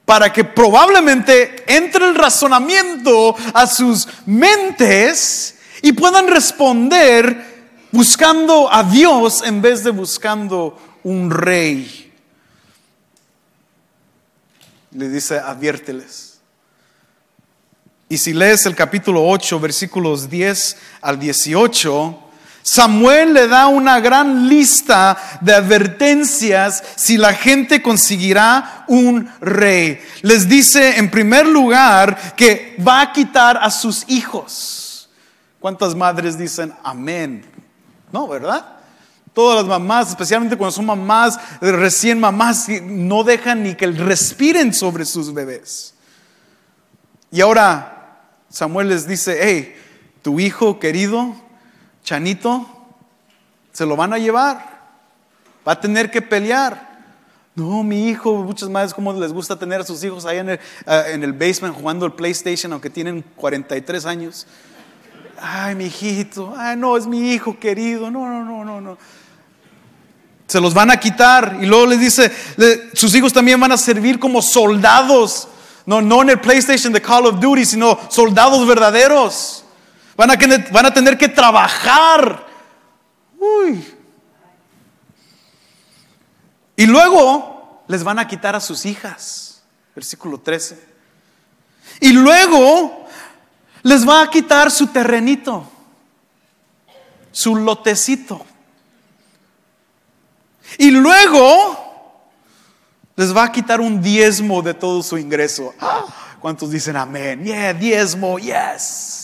para 0.05 0.33
que 0.33 0.45
probablemente 0.45 1.65
entre 1.67 2.07
el 2.07 2.15
razonamiento 2.15 3.35
a 3.55 3.67
sus 3.67 4.09
mentes 4.27 5.57
y 5.83 5.93
puedan 5.93 6.29
responder 6.29 7.53
buscando 7.93 8.73
a 8.73 8.83
Dios 8.83 9.43
en 9.45 9.63
vez 9.63 9.85
de 9.85 9.91
buscando 9.91 10.79
un 11.05 11.31
rey. 11.31 12.13
Le 14.93 15.09
dice, 15.09 15.39
adviérteles. 15.39 16.41
Y 18.09 18.19
si 18.19 18.35
lees 18.35 18.67
el 18.67 18.75
capítulo 18.75 19.27
8, 19.27 19.59
versículos 19.59 20.29
10 20.29 20.77
al 21.01 21.19
18, 21.19 22.22
Samuel 22.63 23.35
le 23.35 23.49
da 23.49 23.67
una 23.67 23.99
gran 24.01 24.49
lista 24.49 25.17
de 25.41 25.53
advertencias 25.53 26.83
si 26.95 27.17
la 27.17 27.35
gente 27.35 27.83
conseguirá 27.83 28.85
un 28.87 29.29
rey. 29.41 30.01
Les 30.23 30.49
dice 30.49 30.99
en 30.99 31.11
primer 31.11 31.47
lugar 31.47 32.35
que 32.37 32.77
va 32.87 33.01
a 33.01 33.13
quitar 33.13 33.59
a 33.61 33.71
sus 33.71 34.05
hijos. 34.09 35.11
¿Cuántas 35.59 35.95
madres 35.95 36.39
dicen 36.39 36.73
amén? 36.85 37.45
No, 38.13 38.29
¿verdad? 38.29 38.65
Todas 39.33 39.57
las 39.57 39.67
mamás, 39.67 40.11
especialmente 40.11 40.57
cuando 40.57 40.73
son 40.73 40.87
mamás, 40.87 41.39
recién 41.61 42.21
mamás, 42.21 42.69
no 42.83 43.25
dejan 43.25 43.63
ni 43.63 43.75
que 43.75 43.87
respiren 43.87 44.73
sobre 44.75 45.05
sus 45.05 45.33
bebés. 45.33 45.95
Y 47.31 47.41
ahora 47.41 48.21
Samuel 48.51 48.89
les 48.89 49.09
dice, 49.09 49.39
hey, 49.41 49.75
tu 50.21 50.39
hijo 50.39 50.79
querido 50.79 51.35
Chanito, 52.05 52.67
se 53.73 53.87
lo 53.87 53.97
van 53.97 54.13
a 54.13 54.19
llevar. 54.19 54.73
Va 55.67 55.73
a 55.73 55.81
tener 55.81 56.11
que 56.11 56.21
pelear. 56.21 56.93
No, 57.55 57.83
mi 57.83 58.09
hijo, 58.09 58.35
muchas 58.37 58.69
madres 58.69 58.95
como 58.95 59.13
les 59.13 59.33
gusta 59.33 59.59
tener 59.59 59.81
a 59.81 59.85
sus 59.85 60.03
hijos 60.03 60.25
ahí 60.25 60.39
en 60.39 60.51
el, 60.51 60.61
ah, 60.87 61.05
en 61.09 61.23
el 61.23 61.33
basement 61.33 61.75
jugando 61.75 62.07
el 62.07 62.13
PlayStation, 62.13 62.73
aunque 62.73 62.89
tienen 62.89 63.23
43 63.37 64.07
años. 64.07 64.47
Ay, 65.39 65.75
mi 65.75 65.85
hijito, 65.85 66.55
ay, 66.57 66.77
no, 66.77 66.97
es 66.97 67.07
mi 67.07 67.33
hijo 67.33 67.59
querido. 67.59 68.11
No, 68.11 68.27
no, 68.27 68.45
no, 68.45 68.65
no, 68.65 68.81
no. 68.81 68.99
Se 70.47 70.61
los 70.61 70.73
van 70.73 70.91
a 70.91 70.97
quitar. 70.99 71.59
Y 71.61 71.67
luego 71.67 71.87
les 71.87 72.01
dice, 72.01 72.33
sus 72.95 73.15
hijos 73.15 73.33
también 73.33 73.61
van 73.61 73.73
a 73.73 73.77
servir 73.77 74.19
como 74.19 74.41
soldados. 74.41 75.49
No, 75.85 76.01
no 76.01 76.23
en 76.23 76.31
el 76.31 76.41
PlayStation 76.41 76.93
de 76.93 77.03
Call 77.03 77.27
of 77.27 77.41
Duty, 77.41 77.65
sino 77.65 77.99
soldados 78.09 78.67
verdaderos. 78.67 79.65
Van 80.17 80.31
a, 80.31 80.37
van 80.71 80.87
a 80.87 80.95
tener 80.95 81.17
que 81.17 81.29
trabajar. 81.29 82.47
Uy. 83.39 83.85
Y 86.77 86.87
luego 86.87 87.83
les 87.87 88.03
van 88.03 88.19
a 88.19 88.27
quitar 88.27 88.57
a 88.57 88.61
sus 88.61 88.85
hijas. 88.87 89.63
Versículo 89.95 90.39
13. 90.39 90.93
Y 92.01 92.13
luego 92.13 93.07
les 93.83 94.09
va 94.09 94.23
a 94.23 94.31
quitar 94.31 94.71
su 94.71 94.87
terrenito, 94.87 95.71
su 97.31 97.57
lotecito. 97.57 98.45
Y 100.79 100.91
luego 100.91 101.79
les 103.17 103.37
va 103.37 103.45
a 103.45 103.53
quitar 103.53 103.81
un 103.81 104.01
diezmo 104.01 104.63
de 104.63 104.75
todo 104.75 105.03
su 105.03 105.19
ingreso. 105.19 105.75
Ah, 105.81 106.05
¿Cuántos 106.41 106.71
dicen 106.71 106.97
amén? 106.97 107.45
Yeah, 107.45 107.75
diezmo, 107.75 108.39
yes. 108.39 109.22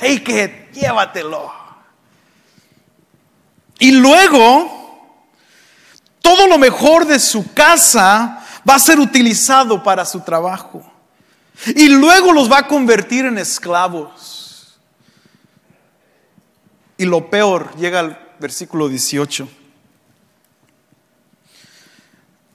Take 0.00 0.44
it, 0.44 0.72
llévatelo. 0.72 1.52
Y 3.78 3.92
luego, 3.92 5.20
todo 6.22 6.46
lo 6.46 6.56
mejor 6.56 7.06
de 7.06 7.18
su 7.18 7.52
casa 7.52 8.42
va 8.68 8.76
a 8.76 8.78
ser 8.78 8.98
utilizado 8.98 9.82
para 9.82 10.06
su 10.06 10.20
trabajo. 10.20 10.82
Y 11.66 11.88
luego 11.88 12.32
los 12.32 12.50
va 12.50 12.60
a 12.60 12.66
convertir 12.66 13.26
en 13.26 13.36
esclavos. 13.36 14.78
Y 16.96 17.04
lo 17.04 17.28
peor, 17.28 17.74
llega 17.76 18.00
al 18.00 18.34
versículo 18.38 18.88
18. 18.88 19.48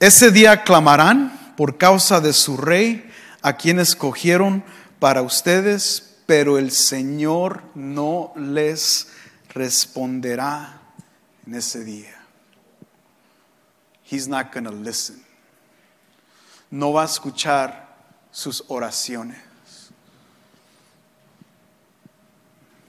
Ese 0.00 0.32
día 0.32 0.64
clamarán 0.64 1.54
por 1.56 1.78
causa 1.78 2.20
de 2.20 2.32
su 2.32 2.56
rey, 2.56 3.08
a 3.40 3.56
quien 3.56 3.78
escogieron 3.78 4.64
para 4.98 5.22
ustedes, 5.22 6.15
pero 6.26 6.58
el 6.58 6.72
Señor 6.72 7.62
no 7.74 8.32
les 8.36 9.08
responderá 9.54 10.80
en 11.46 11.54
ese 11.54 11.84
día. 11.84 12.12
He's 14.10 14.28
not 14.28 14.52
going 14.52 14.64
to 14.64 14.72
listen. 14.72 15.24
No 16.70 16.92
va 16.92 17.02
a 17.02 17.06
escuchar 17.06 17.96
sus 18.30 18.64
oraciones. 18.68 19.38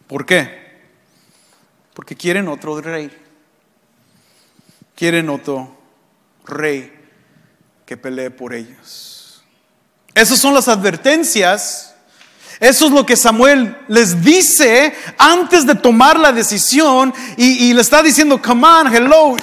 ¿Por 0.08 0.26
qué? 0.26 0.68
Porque 1.94 2.16
quieren 2.16 2.48
otro 2.48 2.80
rey. 2.82 3.12
Quieren 4.96 5.30
otro 5.30 5.78
rey 6.46 6.94
que 7.86 7.98
pelee 7.98 8.32
por 8.32 8.54
ellos. 8.54 9.44
Esas 10.16 10.40
son 10.40 10.54
las 10.54 10.68
advertencias 10.68 11.87
eso 12.60 12.88
es 12.88 12.92
lo 12.92 13.06
que 13.06 13.16
Samuel 13.16 13.78
les 13.88 14.24
dice 14.24 14.94
antes 15.18 15.66
de 15.66 15.76
tomar 15.76 16.20
la 16.20 16.32
decisión 16.32 17.14
y, 17.38 17.72
le 17.74 17.82
está 17.82 18.02
diciendo, 18.02 18.42
come 18.42 18.68
on, 18.68 18.94
hello, 18.94 19.38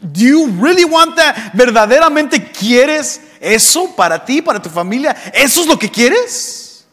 do 0.00 0.20
you 0.20 0.46
really 0.60 0.84
want 0.84 1.16
that? 1.16 1.52
¿Verdaderamente 1.52 2.50
quieres 2.50 3.20
eso 3.40 3.94
para 3.94 4.24
ti, 4.24 4.40
para 4.40 4.60
tu 4.60 4.70
familia? 4.70 5.14
¿Eso 5.34 5.60
es 5.62 5.66
lo 5.66 5.78
que 5.78 5.90
quieres? 5.90 6.86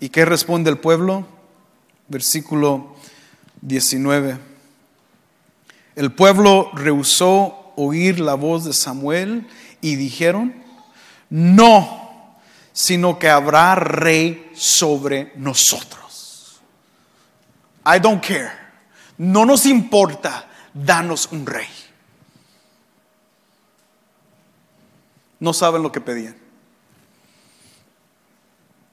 ¿Y 0.00 0.08
qué 0.08 0.24
responde 0.24 0.70
el 0.70 0.78
pueblo? 0.78 1.24
Versículo 2.08 2.96
19. 3.60 4.38
El 5.94 6.12
pueblo 6.12 6.70
rehusó 6.74 7.72
oír 7.76 8.18
la 8.18 8.34
voz 8.34 8.64
de 8.64 8.72
Samuel 8.72 9.46
y 9.80 9.94
dijeron, 9.94 10.52
no 11.30 12.05
sino 12.76 13.18
que 13.18 13.30
habrá 13.30 13.74
rey 13.74 14.52
sobre 14.54 15.32
nosotros. 15.36 16.60
I 17.86 17.98
don't 17.98 18.22
care. 18.22 18.52
No 19.16 19.46
nos 19.46 19.64
importa, 19.64 20.46
danos 20.74 21.32
un 21.32 21.46
rey. 21.46 21.66
No 25.40 25.54
saben 25.54 25.82
lo 25.82 25.90
que 25.90 26.02
pedían. 26.02 26.36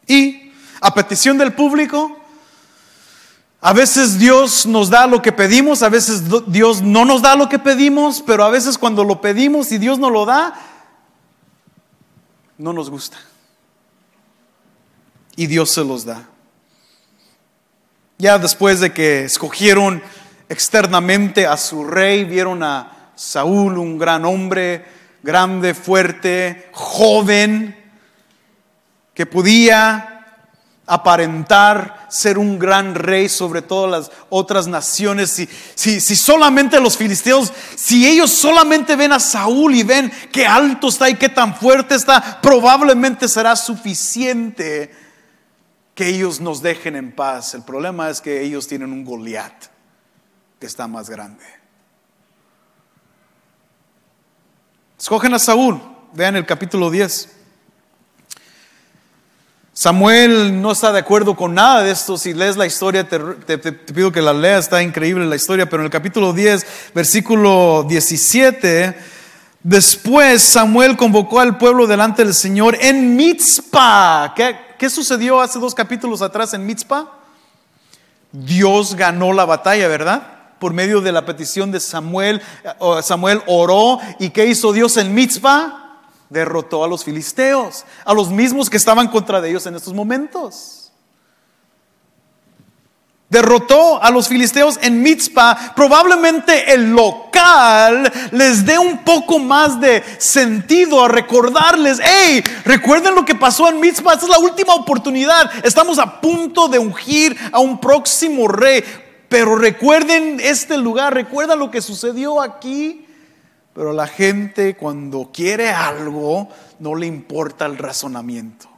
Y 0.08 0.54
a 0.80 0.94
petición 0.94 1.38
del 1.38 1.52
público, 1.52 2.18
a 3.60 3.74
veces 3.74 4.18
Dios 4.18 4.66
nos 4.66 4.90
da 4.90 5.08
lo 5.08 5.22
que 5.22 5.34
pedimos, 5.34 5.84
a 5.84 5.90
veces 5.90 6.24
Dios 6.48 6.82
no 6.82 7.04
nos 7.04 7.22
da 7.22 7.36
lo 7.36 7.50
que 7.50 7.60
pedimos, 7.60 8.24
pero 8.25 8.46
a 8.46 8.50
veces 8.50 8.78
cuando 8.78 9.04
lo 9.04 9.20
pedimos 9.20 9.74
y 9.74 9.78
Dios 9.78 10.00
nos 10.00 10.12
lo 10.13 10.25
da, 10.25 10.54
no 12.58 12.72
nos 12.72 12.90
gusta. 12.90 13.18
Y 15.36 15.48
Dios 15.48 15.72
se 15.72 15.84
los 15.84 16.06
da. 16.06 16.30
Ya 18.18 18.38
después 18.38 18.80
de 18.80 18.94
que 18.94 19.25
escogieron 19.25 20.02
externamente 20.48 21.48
a 21.48 21.58
su 21.58 21.84
rey, 21.84 22.24
vieron 22.24 22.63
a 22.63 23.12
Saúl, 23.16 23.78
un 23.78 23.98
gran 23.98 24.25
hombre, 24.25 24.86
grande, 25.24 25.74
fuerte, 25.74 26.70
joven, 26.72 27.75
que 29.13 29.25
podía 29.25 30.10
aparentar 30.86 32.08
ser 32.10 32.38
un 32.38 32.60
gran 32.60 32.94
rey 32.94 33.30
sobre 33.30 33.62
todas 33.62 33.90
las 33.90 34.12
otras 34.30 34.68
naciones. 34.68 35.32
Si, 35.32 35.50
si, 35.75 36.00
si, 36.00 36.16
solamente 36.16 36.80
los 36.80 36.98
filisteos, 36.98 37.52
si 37.75 38.08
ellos 38.08 38.32
solamente 38.32 38.96
ven 38.96 39.13
a 39.13 39.20
Saúl 39.20 39.75
y 39.75 39.84
ven 39.84 40.12
qué 40.32 40.46
alto 40.46 40.90
está 40.90 41.10
y 41.10 41.16
qué 41.16 41.30
tan 41.30 41.56
fuerte 41.56 41.96
está, 41.96 42.40
probablemente 42.42 43.28
será 43.28 43.56
suficiente 43.56 45.02
que 45.96 46.08
ellos 46.08 46.40
nos 46.40 46.62
dejen 46.62 46.96
en 46.96 47.12
paz. 47.12 47.54
El 47.54 47.64
problema 47.64 48.10
es 48.10 48.22
que 48.22 48.42
ellos 48.42 48.68
tienen 48.68 48.92
un 48.92 49.06
Goliat 49.06 49.66
que 50.60 50.66
está 50.66 50.88
más 50.88 51.10
grande. 51.10 51.44
Escogen 55.00 55.34
a 55.34 55.40
Saúl, 55.40 55.82
vean 56.14 56.36
el 56.36 56.46
capítulo 56.46 56.90
10. 56.90 57.30
Samuel 59.76 60.62
no 60.62 60.72
está 60.72 60.92
de 60.92 61.00
acuerdo 61.00 61.36
con 61.36 61.56
nada 61.56 61.82
de 61.82 61.92
esto. 61.92 62.16
Si 62.16 62.34
lees 62.34 62.58
la 62.58 62.68
historia, 62.68 63.08
te, 63.08 63.20
pido 63.72 64.12
que 64.12 64.22
la 64.22 64.32
leas, 64.32 64.66
está 64.66 64.84
increíble 64.84 65.26
la 65.26 65.36
historia. 65.36 65.68
Pero 65.68 65.82
en 65.82 65.86
el 65.86 65.92
capítulo 65.92 66.32
10, 66.32 66.94
versículo 66.94 67.84
17, 67.90 68.96
después 69.64 70.44
Samuel 70.44 70.96
convocó 70.96 71.40
al 71.40 71.58
pueblo 71.58 71.88
delante 71.88 72.24
del 72.24 72.36
Señor 72.36 72.78
en 72.80 73.16
Mitzpah. 73.16 74.34
¿Qué, 74.36 74.56
qué 74.84 74.90
sucedió 74.90 75.40
hace 75.40 75.60
dos 75.60 75.74
capítulos 75.74 76.22
atrás 76.22 76.54
en 76.54 76.66
Mitzpah? 76.66 77.10
Dios 78.34 78.96
ganó 78.96 79.32
la 79.32 79.46
batalla, 79.46 79.88
¿verdad? 79.88 80.58
Por 80.60 80.74
medio 80.74 81.00
de 81.00 81.13
la 81.13 81.25
petición 81.25 81.72
de 81.72 81.80
Samuel, 81.80 82.42
Samuel 83.02 83.42
oró. 83.48 84.00
¿Y 84.20 84.32
qué 84.32 84.46
hizo 84.46 84.74
Dios 84.74 84.98
en 84.98 85.16
Mitzpah? 85.16 86.02
derrotó 86.30 86.84
a 86.84 86.90
los 86.90 87.06
filisteos, 87.06 87.86
a 88.04 88.13
los 88.13 88.30
mismos 88.30 88.70
que 88.70 88.75
estaban 88.75 89.08
contra 89.08 89.40
de 89.40 89.52
ellos 89.52 89.66
en 89.68 89.75
estos 89.75 89.94
momentos. 89.94 90.83
Derrotó 93.34 94.00
a 94.00 94.12
los 94.12 94.28
filisteos 94.28 94.78
en 94.84 95.02
Mitzpah. 95.02 95.74
Probablemente 95.75 96.72
el 96.72 96.92
local 96.92 98.13
les 98.30 98.63
dé 98.63 98.78
un 98.78 99.00
poco 99.00 99.40
más 99.40 99.82
de 99.82 100.04
sentido 100.20 101.04
a 101.04 101.08
recordarles, 101.08 102.00
hey, 102.00 102.44
recuerden 102.63 103.16
lo 103.16 103.25
que 103.25 103.34
pasó 103.34 103.68
en 103.70 103.80
Mitzpah, 103.80 104.13
esta 104.13 104.28
es 104.28 104.32
la 104.32 104.38
última 104.38 104.75
oportunidad. 104.75 105.50
Estamos 105.66 105.98
a 105.98 106.22
punto 106.22 106.68
de 106.68 106.77
ungir 106.77 107.36
a 107.51 107.57
un 107.57 107.81
próximo 107.81 108.48
rey. 108.48 108.84
Pero 109.29 109.55
recuerden 109.55 110.40
este 110.40 110.77
lugar, 110.77 111.16
recuerda 111.16 111.55
lo 111.55 111.72
que 111.72 111.81
sucedió 111.81 112.40
aquí. 112.40 113.07
Pero 113.74 113.94
la 113.94 114.05
gente 114.05 114.75
cuando 114.75 115.31
quiere 115.34 115.72
algo 115.72 116.50
no 116.77 116.94
le 116.94 117.07
importa 117.07 117.66
el 117.66 117.79
razonamiento. 117.79 118.70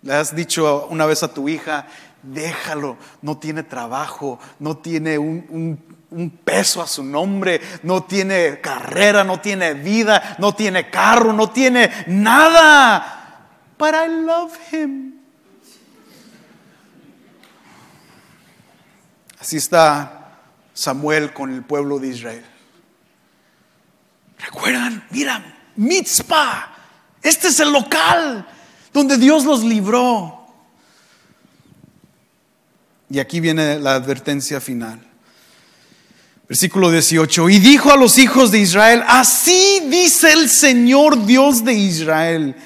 Le 0.00 0.14
has 0.14 0.34
dicho 0.34 0.86
una 0.88 1.04
vez 1.04 1.22
a 1.22 1.28
tu 1.28 1.46
hija, 1.50 1.86
déjalo, 2.24 2.96
no 3.22 3.38
tiene 3.38 3.62
trabajo, 3.62 4.38
no 4.58 4.76
tiene 4.78 5.18
un, 5.18 5.94
peso 6.44 6.80
a 6.80 6.86
su 6.86 7.02
nombre, 7.02 7.60
no 7.82 8.04
tiene 8.04 8.60
carrera, 8.60 9.24
no 9.24 9.40
tiene 9.40 9.74
vida, 9.74 10.36
no 10.38 10.54
tiene 10.54 10.88
carro, 10.88 11.32
no 11.32 11.50
tiene 11.50 11.90
nada. 12.06 13.48
But 13.76 13.94
I 13.94 14.08
love 14.08 14.56
him. 14.72 15.14
Así 19.40 19.56
está 19.56 20.38
Samuel 20.72 21.32
con 21.32 21.52
el 21.52 21.62
pueblo 21.64 21.98
de 21.98 22.08
Israel. 22.08 22.44
¿Recuerdan? 24.38 25.04
Mira, 25.10 25.42
Mitzpah. 25.76 26.70
Este 27.22 27.48
es 27.48 27.60
el 27.60 27.72
local 27.72 28.46
donde 28.92 29.16
Dios 29.18 29.44
los 29.44 29.64
libró. 29.64 30.33
Y 33.10 33.18
aquí 33.18 33.40
viene 33.40 33.78
la 33.78 33.94
advertencia 33.94 34.60
final. 34.60 35.00
Versículo 36.48 36.90
18. 36.90 37.48
Y 37.50 37.58
dijo 37.58 37.92
a 37.92 37.96
los 37.96 38.18
hijos 38.18 38.50
de 38.50 38.58
Israel, 38.58 39.02
así 39.06 39.82
dice 39.88 40.32
el 40.32 40.48
Señor 40.48 41.24
Dios 41.24 41.64
de 41.64 41.74
Israel. 41.74 42.56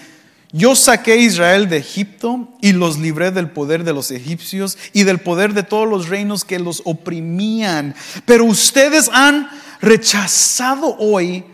Yo 0.50 0.74
saqué 0.74 1.12
a 1.12 1.16
Israel 1.16 1.68
de 1.68 1.76
Egipto 1.76 2.48
y 2.62 2.72
los 2.72 2.98
libré 2.98 3.30
del 3.30 3.50
poder 3.50 3.84
de 3.84 3.92
los 3.92 4.10
egipcios 4.10 4.78
y 4.94 5.04
del 5.04 5.18
poder 5.18 5.52
de 5.52 5.62
todos 5.62 5.86
los 5.86 6.08
reinos 6.08 6.44
que 6.44 6.58
los 6.58 6.82
oprimían. 6.86 7.94
Pero 8.24 8.46
ustedes 8.46 9.10
han 9.12 9.48
rechazado 9.80 10.96
hoy 10.98 11.44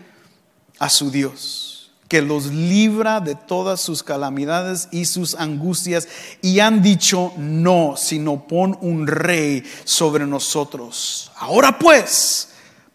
a 0.79 0.89
su 0.89 1.11
Dios, 1.11 1.74
que 2.07 2.21
los 2.21 2.47
libra 2.47 3.19
de 3.19 3.35
todas 3.35 3.81
sus 3.81 4.03
calamidades 4.03 4.87
y 4.91 5.05
sus 5.05 5.35
angustias, 5.35 6.07
y 6.41 6.59
han 6.59 6.81
dicho, 6.81 7.33
no, 7.37 7.95
sino 7.97 8.47
pon 8.47 8.77
un 8.81 9.07
rey 9.07 9.63
sobre 9.83 10.27
nosotros. 10.27 11.31
Ahora 11.37 11.79
pues, 11.79 12.49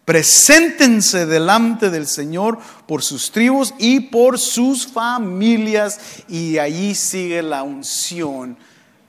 preséntense 0.05 1.25
delante 1.25 1.89
del 1.89 2.07
Señor 2.07 2.57
por 2.87 3.03
sus 3.03 3.31
tribus 3.31 3.73
y 3.77 3.99
por 3.99 4.39
sus 4.39 4.87
familias, 4.87 5.99
y 6.29 6.57
allí 6.57 6.95
sigue 6.95 7.41
la 7.41 7.63
unción 7.63 8.57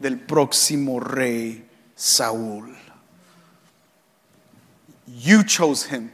del 0.00 0.18
próximo 0.18 0.98
rey 0.98 1.64
Saúl. 1.94 2.76
You 5.06 5.44
chose 5.44 5.86
him. 5.94 6.10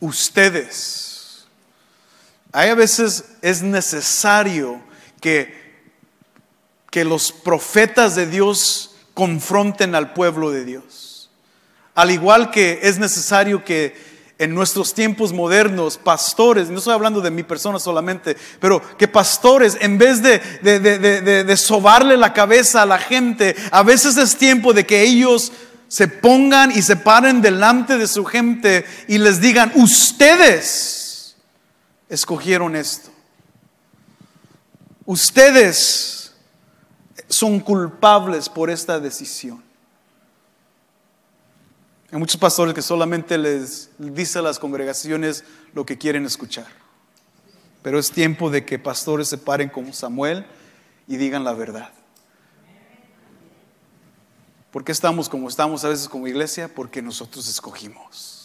Ustedes 0.00 1.09
hay 2.52 2.70
a 2.70 2.74
veces 2.74 3.24
es 3.42 3.62
necesario 3.62 4.80
que, 5.20 5.82
que 6.90 7.04
los 7.04 7.32
profetas 7.32 8.16
de 8.16 8.26
Dios 8.26 8.96
confronten 9.14 9.94
al 9.94 10.12
pueblo 10.12 10.50
de 10.50 10.64
Dios. 10.64 11.30
Al 11.94 12.10
igual 12.10 12.50
que 12.50 12.80
es 12.82 12.98
necesario 12.98 13.64
que 13.64 14.10
en 14.38 14.54
nuestros 14.54 14.94
tiempos 14.94 15.34
modernos, 15.34 15.98
pastores, 15.98 16.70
no 16.70 16.78
estoy 16.78 16.94
hablando 16.94 17.20
de 17.20 17.30
mi 17.30 17.42
persona 17.42 17.78
solamente, 17.78 18.36
pero 18.58 18.80
que 18.96 19.06
pastores, 19.06 19.76
en 19.80 19.98
vez 19.98 20.22
de, 20.22 20.38
de, 20.62 20.80
de, 20.80 21.44
de, 21.44 21.56
sobarle 21.58 22.16
la 22.16 22.32
cabeza 22.32 22.80
a 22.80 22.86
la 22.86 22.98
gente, 22.98 23.54
a 23.70 23.82
veces 23.82 24.16
es 24.16 24.36
tiempo 24.36 24.72
de 24.72 24.86
que 24.86 25.02
ellos 25.02 25.52
se 25.88 26.08
pongan 26.08 26.72
y 26.72 26.80
se 26.80 26.96
paren 26.96 27.42
delante 27.42 27.98
de 27.98 28.08
su 28.08 28.24
gente 28.24 28.86
y 29.08 29.18
les 29.18 29.42
digan, 29.42 29.72
ustedes 29.74 30.99
escogieron 32.10 32.76
esto. 32.76 33.10
Ustedes 35.06 36.34
son 37.28 37.60
culpables 37.60 38.48
por 38.48 38.68
esta 38.68 39.00
decisión. 39.00 39.62
Hay 42.12 42.18
muchos 42.18 42.36
pastores 42.36 42.74
que 42.74 42.82
solamente 42.82 43.38
les 43.38 43.90
dicen 43.98 44.40
a 44.40 44.48
las 44.48 44.58
congregaciones 44.58 45.44
lo 45.72 45.86
que 45.86 45.96
quieren 45.96 46.26
escuchar. 46.26 46.66
Pero 47.82 47.98
es 47.98 48.10
tiempo 48.10 48.50
de 48.50 48.66
que 48.66 48.78
pastores 48.78 49.28
se 49.28 49.38
paren 49.38 49.68
como 49.68 49.92
Samuel 49.92 50.44
y 51.06 51.16
digan 51.16 51.44
la 51.44 51.54
verdad. 51.54 51.92
¿Por 54.72 54.84
qué 54.84 54.92
estamos 54.92 55.28
como 55.28 55.48
estamos 55.48 55.84
a 55.84 55.88
veces 55.88 56.08
como 56.08 56.26
iglesia? 56.26 56.72
Porque 56.72 57.00
nosotros 57.00 57.48
escogimos. 57.48 58.39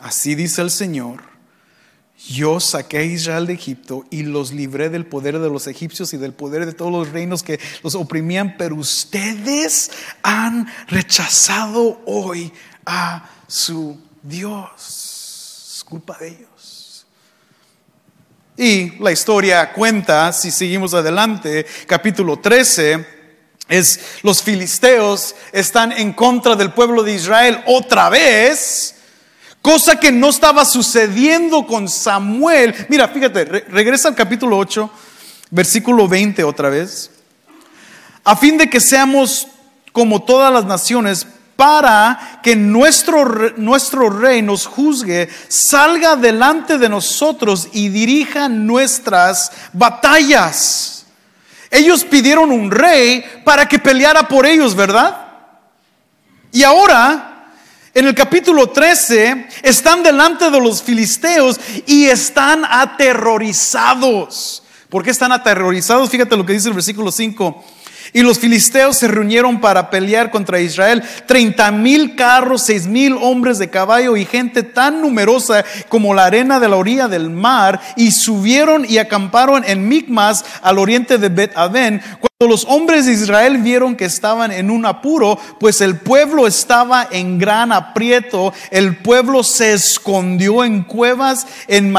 Así 0.00 0.34
dice 0.34 0.62
el 0.62 0.70
Señor, 0.70 1.22
yo 2.28 2.60
saqué 2.60 2.98
a 2.98 3.02
Israel 3.02 3.46
de 3.46 3.54
Egipto 3.54 4.04
y 4.10 4.22
los 4.22 4.52
libré 4.52 4.90
del 4.90 5.06
poder 5.06 5.38
de 5.38 5.48
los 5.48 5.66
egipcios 5.66 6.12
y 6.12 6.16
del 6.16 6.32
poder 6.32 6.66
de 6.66 6.72
todos 6.72 6.92
los 6.92 7.10
reinos 7.10 7.42
que 7.42 7.60
los 7.82 7.94
oprimían, 7.94 8.56
pero 8.58 8.76
ustedes 8.76 9.90
han 10.22 10.66
rechazado 10.88 12.02
hoy 12.06 12.52
a 12.84 13.28
su 13.46 13.98
Dios. 14.22 15.84
culpa 15.88 16.16
de 16.20 16.28
ellos. 16.28 17.06
Y 18.56 18.98
la 19.02 19.10
historia 19.10 19.72
cuenta, 19.72 20.32
si 20.32 20.50
seguimos 20.50 20.94
adelante, 20.94 21.66
capítulo 21.86 22.38
13, 22.38 23.06
es 23.68 24.00
los 24.22 24.42
filisteos 24.42 25.34
están 25.52 25.92
en 25.92 26.12
contra 26.12 26.54
del 26.54 26.72
pueblo 26.72 27.02
de 27.02 27.14
Israel 27.14 27.62
otra 27.66 28.08
vez, 28.08 28.99
cosa 29.62 29.96
que 29.98 30.12
no 30.12 30.28
estaba 30.28 30.64
sucediendo 30.64 31.66
con 31.66 31.88
Samuel. 31.88 32.74
Mira, 32.88 33.08
fíjate, 33.08 33.44
regresa 33.44 34.08
al 34.08 34.14
capítulo 34.14 34.56
8, 34.58 34.90
versículo 35.50 36.08
20 36.08 36.44
otra 36.44 36.68
vez. 36.68 37.10
A 38.24 38.36
fin 38.36 38.58
de 38.58 38.68
que 38.68 38.80
seamos 38.80 39.48
como 39.92 40.22
todas 40.22 40.52
las 40.52 40.64
naciones, 40.64 41.26
para 41.60 42.40
que 42.42 42.56
nuestro, 42.56 43.52
nuestro 43.58 44.08
rey 44.08 44.40
nos 44.40 44.64
juzgue, 44.64 45.28
salga 45.48 46.16
delante 46.16 46.78
de 46.78 46.88
nosotros 46.88 47.68
y 47.72 47.90
dirija 47.90 48.48
nuestras 48.48 49.52
batallas. 49.74 51.04
Ellos 51.70 52.04
pidieron 52.04 52.50
un 52.50 52.70
rey 52.70 53.22
para 53.44 53.68
que 53.68 53.78
peleara 53.78 54.26
por 54.26 54.46
ellos, 54.46 54.74
¿verdad? 54.74 55.28
Y 56.50 56.62
ahora, 56.62 57.29
en 57.92 58.06
el 58.06 58.14
capítulo 58.14 58.68
13, 58.68 59.48
están 59.62 60.02
delante 60.02 60.50
de 60.50 60.60
los 60.60 60.82
filisteos 60.82 61.60
y 61.86 62.06
están 62.06 62.64
aterrorizados. 62.64 64.62
¿Por 64.88 65.02
qué 65.02 65.10
están 65.10 65.32
aterrorizados? 65.32 66.10
Fíjate 66.10 66.36
lo 66.36 66.46
que 66.46 66.52
dice 66.52 66.68
el 66.68 66.74
versículo 66.74 67.10
5. 67.10 67.64
Y 68.12 68.22
los 68.22 68.38
filisteos 68.38 68.96
se 68.96 69.08
reunieron 69.08 69.60
para 69.60 69.90
pelear 69.90 70.30
contra 70.30 70.60
Israel. 70.60 71.02
Treinta 71.26 71.70
mil 71.70 72.16
carros, 72.16 72.62
seis 72.62 72.86
mil 72.86 73.16
hombres 73.20 73.58
de 73.58 73.70
caballo 73.70 74.16
y 74.16 74.24
gente 74.24 74.62
tan 74.62 75.00
numerosa 75.00 75.64
como 75.88 76.14
la 76.14 76.24
arena 76.24 76.60
de 76.60 76.68
la 76.68 76.76
orilla 76.76 77.08
del 77.08 77.30
mar. 77.30 77.80
Y 77.96 78.10
subieron 78.10 78.84
y 78.88 78.98
acamparon 78.98 79.64
en 79.66 79.88
Micmas 79.88 80.44
al 80.62 80.78
oriente 80.78 81.18
de 81.18 81.28
Bet 81.28 81.56
Aven. 81.56 82.00
Cuando 82.00 82.54
los 82.54 82.64
hombres 82.64 83.04
de 83.04 83.12
Israel 83.12 83.58
vieron 83.58 83.94
que 83.94 84.06
estaban 84.06 84.50
en 84.50 84.70
un 84.70 84.86
apuro, 84.86 85.38
pues 85.58 85.82
el 85.82 85.96
pueblo 85.96 86.46
estaba 86.46 87.06
en 87.10 87.38
gran 87.38 87.70
aprieto, 87.70 88.54
el 88.70 88.96
pueblo 88.96 89.42
se 89.42 89.74
escondió 89.74 90.64
en 90.64 90.82
cuevas, 90.84 91.46
en, 91.68 91.94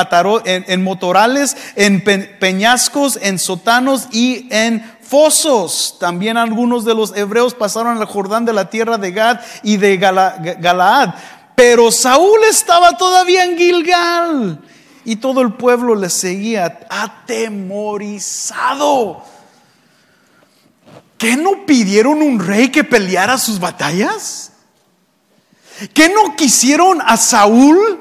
en 0.45 0.83
motorales, 0.83 1.55
en 1.75 2.01
peñascos, 2.01 3.19
en 3.21 3.37
sotanos 3.37 4.07
y 4.11 4.47
en 4.49 4.83
fosos. 5.11 5.97
También 5.99 6.37
algunos 6.37 6.85
de 6.85 6.95
los 6.95 7.15
hebreos 7.15 7.53
pasaron 7.53 7.97
al 7.97 8.05
Jordán 8.05 8.45
de 8.45 8.53
la 8.53 8.69
tierra 8.69 8.97
de 8.97 9.11
Gad 9.11 9.41
y 9.61 9.75
de 9.75 9.97
Galaad. 9.97 11.15
Pero 11.53 11.91
Saúl 11.91 12.39
estaba 12.49 12.97
todavía 12.97 13.43
en 13.43 13.57
Gilgal 13.57 14.61
y 15.03 15.17
todo 15.17 15.41
el 15.41 15.55
pueblo 15.55 15.95
le 15.95 16.09
seguía 16.09 16.79
atemorizado. 16.89 19.21
¿Qué 21.17 21.35
no 21.35 21.65
pidieron 21.65 22.21
un 22.21 22.39
rey 22.39 22.69
que 22.69 22.85
peleara 22.85 23.37
sus 23.37 23.59
batallas? 23.59 24.53
¿Qué 25.93 26.07
no 26.07 26.37
quisieron 26.37 27.01
a 27.01 27.17
Saúl 27.17 27.99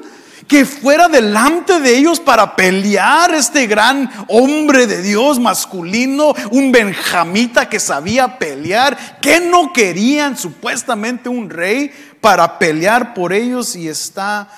que 0.51 0.65
fuera 0.65 1.07
delante 1.07 1.79
de 1.79 1.97
ellos 1.97 2.19
para 2.19 2.57
pelear 2.57 3.33
este 3.33 3.67
gran 3.67 4.11
hombre 4.27 4.85
de 4.85 5.01
Dios 5.01 5.39
masculino, 5.39 6.33
un 6.51 6.73
benjamita 6.73 7.69
que 7.69 7.79
sabía 7.79 8.37
pelear, 8.37 9.21
que 9.21 9.39
no 9.39 9.71
querían 9.71 10.37
supuestamente 10.37 11.29
un 11.29 11.49
rey 11.49 11.89
para 12.19 12.59
pelear 12.59 13.13
por 13.13 13.31
ellos 13.31 13.77
y 13.77 13.87
está 13.87 14.49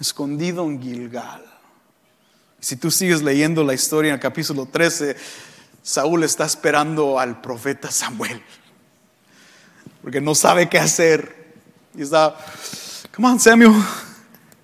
escondido 0.00 0.64
en 0.64 0.80
Gilgal. 0.80 1.44
Si 2.58 2.76
tú 2.76 2.90
sigues 2.90 3.22
leyendo 3.22 3.62
la 3.62 3.74
historia 3.74 4.08
en 4.08 4.14
el 4.14 4.20
capítulo 4.20 4.64
13, 4.64 5.16
Saúl 5.82 6.24
está 6.24 6.46
esperando 6.46 7.20
al 7.20 7.42
profeta 7.42 7.90
Samuel, 7.90 8.42
porque 10.00 10.22
no 10.22 10.34
sabe 10.34 10.70
qué 10.70 10.78
hacer. 10.78 11.52
Y 11.94 12.00
está, 12.00 12.34
come 13.14 13.28
on 13.28 13.38
Samuel, 13.38 13.74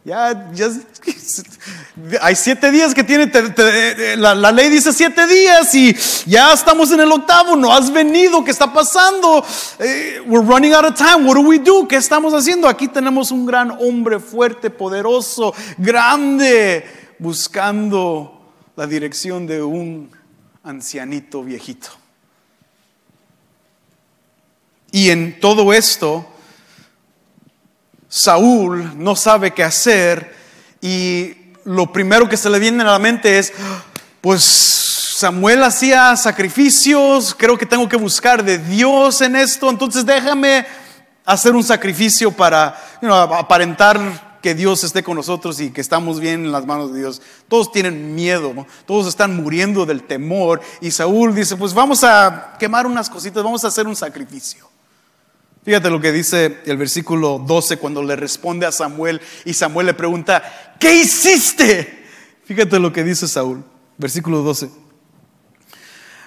ya, 0.08 0.50
ya, 0.54 0.70
hay 2.22 2.34
siete 2.34 2.70
días 2.70 2.94
que 2.94 3.04
tiene, 3.04 3.30
la, 4.16 4.52
ley 4.52 4.70
dice 4.70 4.90
siete 4.90 5.26
días 5.26 5.74
y 5.74 5.94
ya 6.24 6.54
estamos 6.54 6.90
en 6.92 7.00
el 7.00 7.12
octavo, 7.12 7.54
no 7.56 7.70
has 7.70 7.92
venido, 7.92 8.42
¿qué 8.42 8.50
está 8.50 8.72
pasando? 8.72 9.44
Eh, 9.78 10.22
we're 10.26 10.46
running 10.46 10.72
out 10.72 10.86
of 10.86 10.94
time, 10.94 11.26
what 11.26 11.34
do 11.34 11.42
we 11.42 11.58
do? 11.58 11.86
¿Qué 11.86 11.96
estamos 11.96 12.32
haciendo? 12.32 12.66
Aquí 12.68 12.88
tenemos 12.88 13.30
un 13.30 13.44
gran 13.44 13.70
hombre 13.70 14.18
fuerte, 14.18 14.70
poderoso, 14.70 15.54
grande, 15.76 16.86
buscando 17.18 18.50
la 18.76 18.86
dirección 18.86 19.46
de 19.46 19.62
un 19.62 20.10
ancianito 20.62 21.42
viejito. 21.44 21.88
Y 24.90 25.10
en 25.10 25.38
todo 25.38 25.74
esto, 25.74 26.26
Saúl 28.08 28.92
no 28.96 29.14
sabe 29.16 29.52
qué 29.52 29.62
hacer 29.62 30.34
y 30.80 31.34
lo 31.64 31.92
primero 31.92 32.28
que 32.28 32.36
se 32.36 32.48
le 32.48 32.58
viene 32.58 32.82
a 32.82 32.86
la 32.86 32.98
mente 32.98 33.38
es, 33.38 33.52
pues 34.20 34.42
Samuel 34.42 35.62
hacía 35.62 36.16
sacrificios, 36.16 37.34
creo 37.36 37.58
que 37.58 37.66
tengo 37.66 37.88
que 37.88 37.96
buscar 37.96 38.44
de 38.44 38.58
Dios 38.58 39.20
en 39.20 39.36
esto, 39.36 39.68
entonces 39.68 40.06
déjame 40.06 40.64
hacer 41.24 41.54
un 41.54 41.62
sacrificio 41.62 42.30
para 42.30 42.78
aparentar 43.02 44.38
que 44.40 44.54
Dios 44.54 44.84
esté 44.84 45.02
con 45.02 45.16
nosotros 45.16 45.60
y 45.60 45.70
que 45.70 45.80
estamos 45.80 46.20
bien 46.20 46.46
en 46.46 46.52
las 46.52 46.64
manos 46.64 46.92
de 46.92 47.00
Dios. 47.00 47.20
Todos 47.48 47.72
tienen 47.72 48.14
miedo, 48.14 48.66
todos 48.86 49.06
están 49.08 49.36
muriendo 49.36 49.84
del 49.84 50.04
temor 50.04 50.60
y 50.80 50.90
Saúl 50.90 51.34
dice, 51.34 51.56
pues 51.56 51.74
vamos 51.74 52.04
a 52.04 52.54
quemar 52.58 52.86
unas 52.86 53.10
cositas, 53.10 53.42
vamos 53.42 53.64
a 53.64 53.68
hacer 53.68 53.86
un 53.86 53.96
sacrificio. 53.96 54.68
Fíjate 55.68 55.90
lo 55.90 56.00
que 56.00 56.12
dice 56.12 56.60
el 56.64 56.78
versículo 56.78 57.44
12 57.46 57.76
cuando 57.76 58.02
le 58.02 58.16
responde 58.16 58.64
a 58.64 58.72
Samuel 58.72 59.20
y 59.44 59.52
Samuel 59.52 59.88
le 59.88 59.92
pregunta, 59.92 60.42
¿qué 60.80 61.02
hiciste? 61.02 62.06
Fíjate 62.46 62.78
lo 62.78 62.90
que 62.90 63.04
dice 63.04 63.28
Saúl, 63.28 63.62
versículo 63.98 64.40
12. 64.40 64.70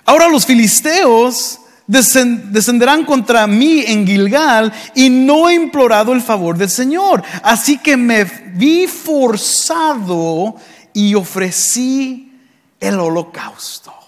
Ahora 0.06 0.30
los 0.30 0.46
filisteos 0.46 1.60
descenderán 1.88 3.04
contra 3.04 3.48
mí 3.48 3.84
en 3.88 4.06
Gilgal 4.06 4.72
y 4.94 5.10
no 5.10 5.50
he 5.50 5.56
implorado 5.56 6.14
el 6.14 6.22
favor 6.22 6.56
del 6.56 6.70
Señor. 6.70 7.24
Así 7.42 7.80
que 7.80 7.98
me 7.98 8.26
vi 8.26 8.86
forzado 8.86 10.56
y 10.94 11.16
ofrecí 11.16 12.32
el 12.80 13.00
holocausto. 13.00 14.01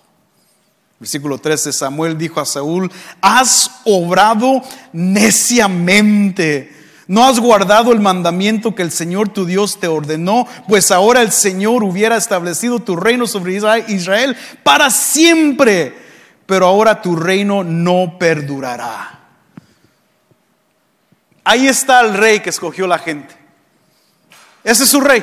Versículo 1.03 1.37
13, 1.37 1.73
Samuel 1.73 2.17
dijo 2.17 2.39
a 2.39 2.45
Saúl, 2.45 2.89
has 3.19 3.81
obrado 3.83 4.61
neciamente. 4.93 6.73
No 7.07 7.25
has 7.25 7.41
guardado 7.41 7.91
el 7.91 7.99
mandamiento 7.99 8.73
que 8.73 8.83
el 8.83 8.91
Señor 8.93 9.27
tu 9.27 9.45
Dios 9.45 9.81
te 9.81 9.89
ordenó, 9.89 10.47
pues 10.69 10.91
ahora 10.91 11.21
el 11.21 11.33
Señor 11.33 11.83
hubiera 11.83 12.15
establecido 12.15 12.79
tu 12.79 12.95
reino 12.95 13.27
sobre 13.27 13.53
Israel 13.89 14.37
para 14.63 14.89
siempre, 14.89 15.93
pero 16.45 16.67
ahora 16.67 17.01
tu 17.01 17.17
reino 17.17 17.65
no 17.65 18.17
perdurará. 18.17 19.19
Ahí 21.43 21.67
está 21.67 21.99
el 21.99 22.13
rey 22.13 22.39
que 22.39 22.49
escogió 22.49 22.87
la 22.87 22.99
gente. 22.99 23.35
Ese 24.63 24.85
es 24.85 24.89
su 24.89 25.01
rey. 25.01 25.21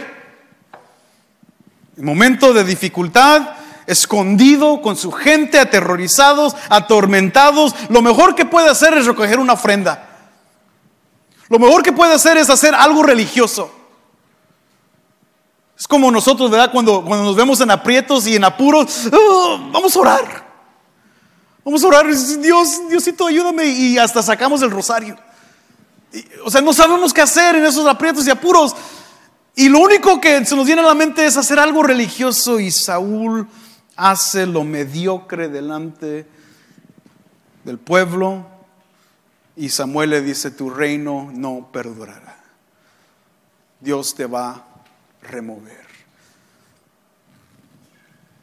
En 1.97 2.05
momento 2.05 2.53
de 2.53 2.64
dificultad, 2.64 3.60
escondido 3.87 4.83
con 4.83 4.97
su 4.97 5.12
gente, 5.12 5.59
aterrorizados, 5.59 6.57
atormentados, 6.69 7.75
lo 7.88 8.03
mejor 8.03 8.35
que 8.35 8.45
puede 8.45 8.69
hacer 8.69 8.95
es 8.95 9.07
recoger 9.07 9.38
una 9.38 9.55
ofrenda. 9.55 10.09
Lo 11.49 11.59
mejor 11.59 11.83
que 11.83 11.93
puede 11.93 12.14
hacer 12.14 12.37
es 12.37 12.49
hacer 12.49 12.75
algo 12.75 13.03
religioso. 13.03 13.71
Es 15.77 15.88
como 15.88 16.11
nosotros, 16.11 16.51
¿verdad? 16.51 16.71
Cuando, 16.71 17.03
nos 17.03 17.35
vemos 17.35 17.61
en 17.61 17.71
aprietos 17.71 18.27
y 18.27 18.37
en 18.37 18.45
apuros, 18.45 19.09
oh, 19.12 19.59
vamos 19.73 19.97
a 19.97 19.99
orar. 19.99 20.51
Vamos 21.64 21.83
a 21.83 21.87
orar, 21.88 22.07
Dios, 22.07 22.88
Diosito, 22.88 23.27
ayúdame 23.27 23.64
y 23.66 23.99
hasta 23.99 24.23
sacamos 24.23 24.62
el 24.62 24.71
rosario. 24.71 25.16
o 26.45 26.51
sea, 26.51 26.61
no 26.61 26.73
sabemos 26.73 27.12
qué 27.12 27.23
hacer 27.23 27.57
en 27.57 27.64
esos 27.64 27.87
aprietos 27.87 28.27
y 28.27 28.31
apuros. 28.31 28.77
Y 29.57 29.69
lo 29.69 29.79
único 29.81 30.21
que 30.21 30.45
se 30.45 30.55
nos 30.55 30.66
viene 30.66 30.83
a 30.83 30.85
la 30.85 30.95
mente 30.95 31.25
es 31.25 31.37
hacer 31.37 31.59
algo 31.59 31.83
religioso. 31.83 32.61
Y 32.61 32.71
Saúl 32.71 33.49
hace 34.01 34.47
lo 34.47 34.65
mediocre 34.65 35.49
delante 35.49 36.27
del 37.65 37.79
pueblo 37.79 38.47
y 39.57 39.69
Samuel 39.69 40.11
le 40.11 40.23
dice, 40.23 40.51
tu 40.51 40.71
reino 40.71 41.31
no 41.33 41.69
perdurará. 41.71 42.43
Dios 43.79 44.15
te 44.15 44.25
va 44.25 44.51
a 44.51 44.65
remover. 45.23 45.87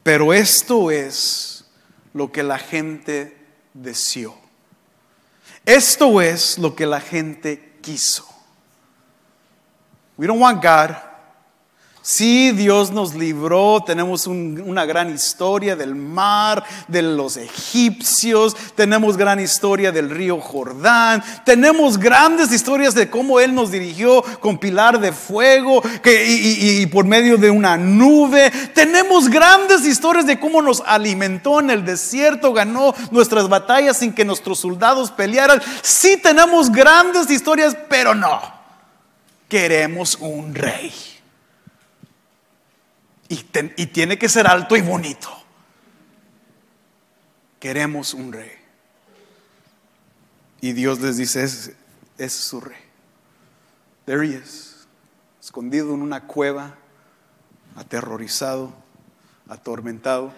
Pero 0.04 0.32
esto 0.32 0.92
es 0.92 1.64
lo 2.14 2.30
que 2.30 2.44
la 2.44 2.58
gente 2.58 3.36
deseó. 3.74 4.36
Esto 5.66 6.20
es 6.20 6.56
lo 6.58 6.76
que 6.76 6.86
la 6.86 7.00
gente 7.00 7.78
quiso. 7.82 8.26
We 10.16 10.26
don't 10.26 10.40
want 10.40 10.62
God 10.62 11.07
Sí, 12.10 12.52
Dios 12.52 12.90
nos 12.90 13.14
libró, 13.14 13.82
tenemos 13.84 14.26
un- 14.26 14.62
una 14.66 14.86
gran 14.86 15.14
historia 15.14 15.76
del 15.76 15.94
mar, 15.94 16.64
de 16.86 17.02
los 17.02 17.36
egipcios, 17.36 18.56
tenemos 18.74 19.18
gran 19.18 19.38
historia 19.40 19.92
del 19.92 20.08
río 20.08 20.40
Jordán, 20.40 21.22
tenemos 21.44 21.98
grandes 21.98 22.50
historias 22.50 22.94
de 22.94 23.10
cómo 23.10 23.40
Él 23.40 23.54
nos 23.54 23.70
dirigió 23.70 24.22
con 24.40 24.56
pilar 24.56 24.98
de 25.00 25.12
fuego 25.12 25.82
y- 26.02 26.80
y 26.80 26.86
por 26.86 27.04
medio 27.04 27.36
de 27.36 27.50
una 27.50 27.76
nube. 27.76 28.50
Tenemos 28.74 29.28
grandes 29.28 29.84
historias 29.84 30.24
de 30.24 30.40
cómo 30.40 30.62
nos 30.62 30.82
alimentó 30.86 31.60
en 31.60 31.68
el 31.68 31.84
desierto, 31.84 32.54
ganó 32.54 32.94
nuestras 33.10 33.50
batallas 33.50 33.98
sin 33.98 34.14
que 34.14 34.24
nuestros 34.24 34.60
soldados 34.60 35.10
pelearan. 35.10 35.60
Sí 35.82 36.16
tenemos 36.16 36.72
grandes 36.72 37.28
historias, 37.30 37.76
pero 37.90 38.14
no. 38.14 38.40
Queremos 39.46 40.16
un 40.22 40.54
rey. 40.54 40.90
Y, 43.28 43.36
tiene 43.86 44.18
que 44.18 44.28
ser 44.28 44.46
alto 44.46 44.76
y 44.76 44.80
bonito. 44.80 45.28
Queremos 47.60 48.14
un 48.14 48.32
rey. 48.32 48.52
Y 50.60 50.72
Dios 50.72 51.00
les 51.00 51.18
dice, 51.18 51.44
ese 51.44 51.76
es 52.16 52.32
su 52.32 52.60
rey. 52.60 52.78
There 54.06 54.26
he 54.26 54.38
is, 54.38 54.86
escondido 55.40 55.94
en 55.94 56.00
una 56.00 56.26
cueva, 56.26 56.76
aterrorizado, 57.76 58.72
atormentado. 59.48 60.32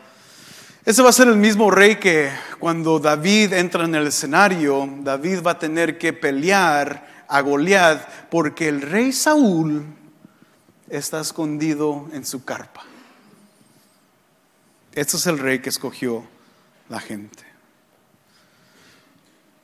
Ese 0.84 1.02
va 1.02 1.10
a 1.10 1.12
ser 1.12 1.28
el 1.28 1.36
mismo 1.36 1.70
rey 1.70 1.96
que 1.96 2.30
cuando 2.58 2.98
David 2.98 3.52
entra 3.52 3.84
en 3.84 3.94
el 3.94 4.08
escenario, 4.08 4.88
David 5.02 5.42
va 5.46 5.52
a 5.52 5.58
tener 5.58 5.98
que 5.98 6.12
pelear 6.12 7.24
a 7.28 7.40
Goliat 7.42 8.28
porque 8.28 8.68
el 8.68 8.82
rey 8.82 9.12
Saúl 9.12 9.84
está 10.90 11.20
escondido 11.20 12.08
en 12.12 12.26
su 12.26 12.44
carpa. 12.44 12.84
Este 14.92 15.16
es 15.16 15.26
el 15.26 15.38
rey 15.38 15.60
que 15.60 15.68
escogió 15.68 16.24
la 16.88 17.00
gente. 17.00 17.44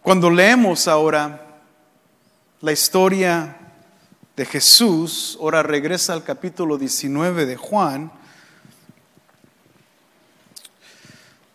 Cuando 0.00 0.30
leemos 0.30 0.86
ahora 0.86 1.60
la 2.60 2.70
historia 2.72 3.56
de 4.36 4.46
Jesús, 4.46 5.36
ahora 5.40 5.64
regresa 5.64 6.12
al 6.12 6.22
capítulo 6.22 6.78
19 6.78 7.44
de 7.44 7.56
Juan, 7.56 8.12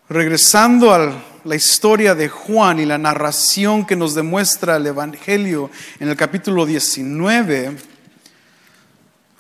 regresando 0.10 0.94
a 0.94 1.24
la 1.46 1.56
historia 1.56 2.14
de 2.14 2.28
Juan 2.28 2.80
y 2.80 2.86
la 2.86 2.98
narración 2.98 3.86
que 3.86 3.96
nos 3.96 4.16
demuestra 4.16 4.76
el 4.76 4.86
Evangelio 4.86 5.72
en 6.02 6.10
el 6.10 6.18
capítulo 6.18 6.66
19, 6.66 7.78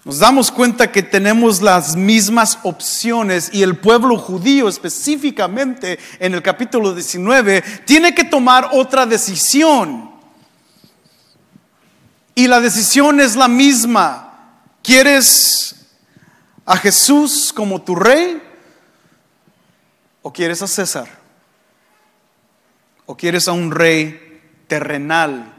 nos 0.04 0.18
damos 0.18 0.52
cuenta 0.52 0.92
que 0.92 1.04
tenemos 1.04 1.62
las 1.62 1.96
mismas 1.96 2.58
opciones 2.64 3.52
y 3.54 3.62
el 3.62 3.78
pueblo 3.78 4.18
judío 4.18 4.68
específicamente 4.68 6.00
en 6.18 6.34
el 6.34 6.42
capítulo 6.42 6.96
19 6.96 7.62
tiene 7.86 8.16
que 8.16 8.24
tomar 8.24 8.70
otra 8.72 9.06
decisión. 9.06 10.10
Y 12.34 12.48
la 12.48 12.60
decisión 12.60 13.20
es 13.20 13.36
la 13.36 13.48
misma. 13.48 14.56
¿Quieres 14.82 15.76
a 16.66 16.78
Jesús 16.78 17.54
como 17.54 17.84
tu 17.84 17.94
rey 17.94 18.42
o 20.24 20.34
quieres 20.34 20.64
a 20.64 20.68
César? 20.68 21.08
¿O 23.06 23.16
quieres 23.16 23.48
a 23.48 23.52
un 23.52 23.70
rey 23.70 24.42
terrenal 24.66 25.54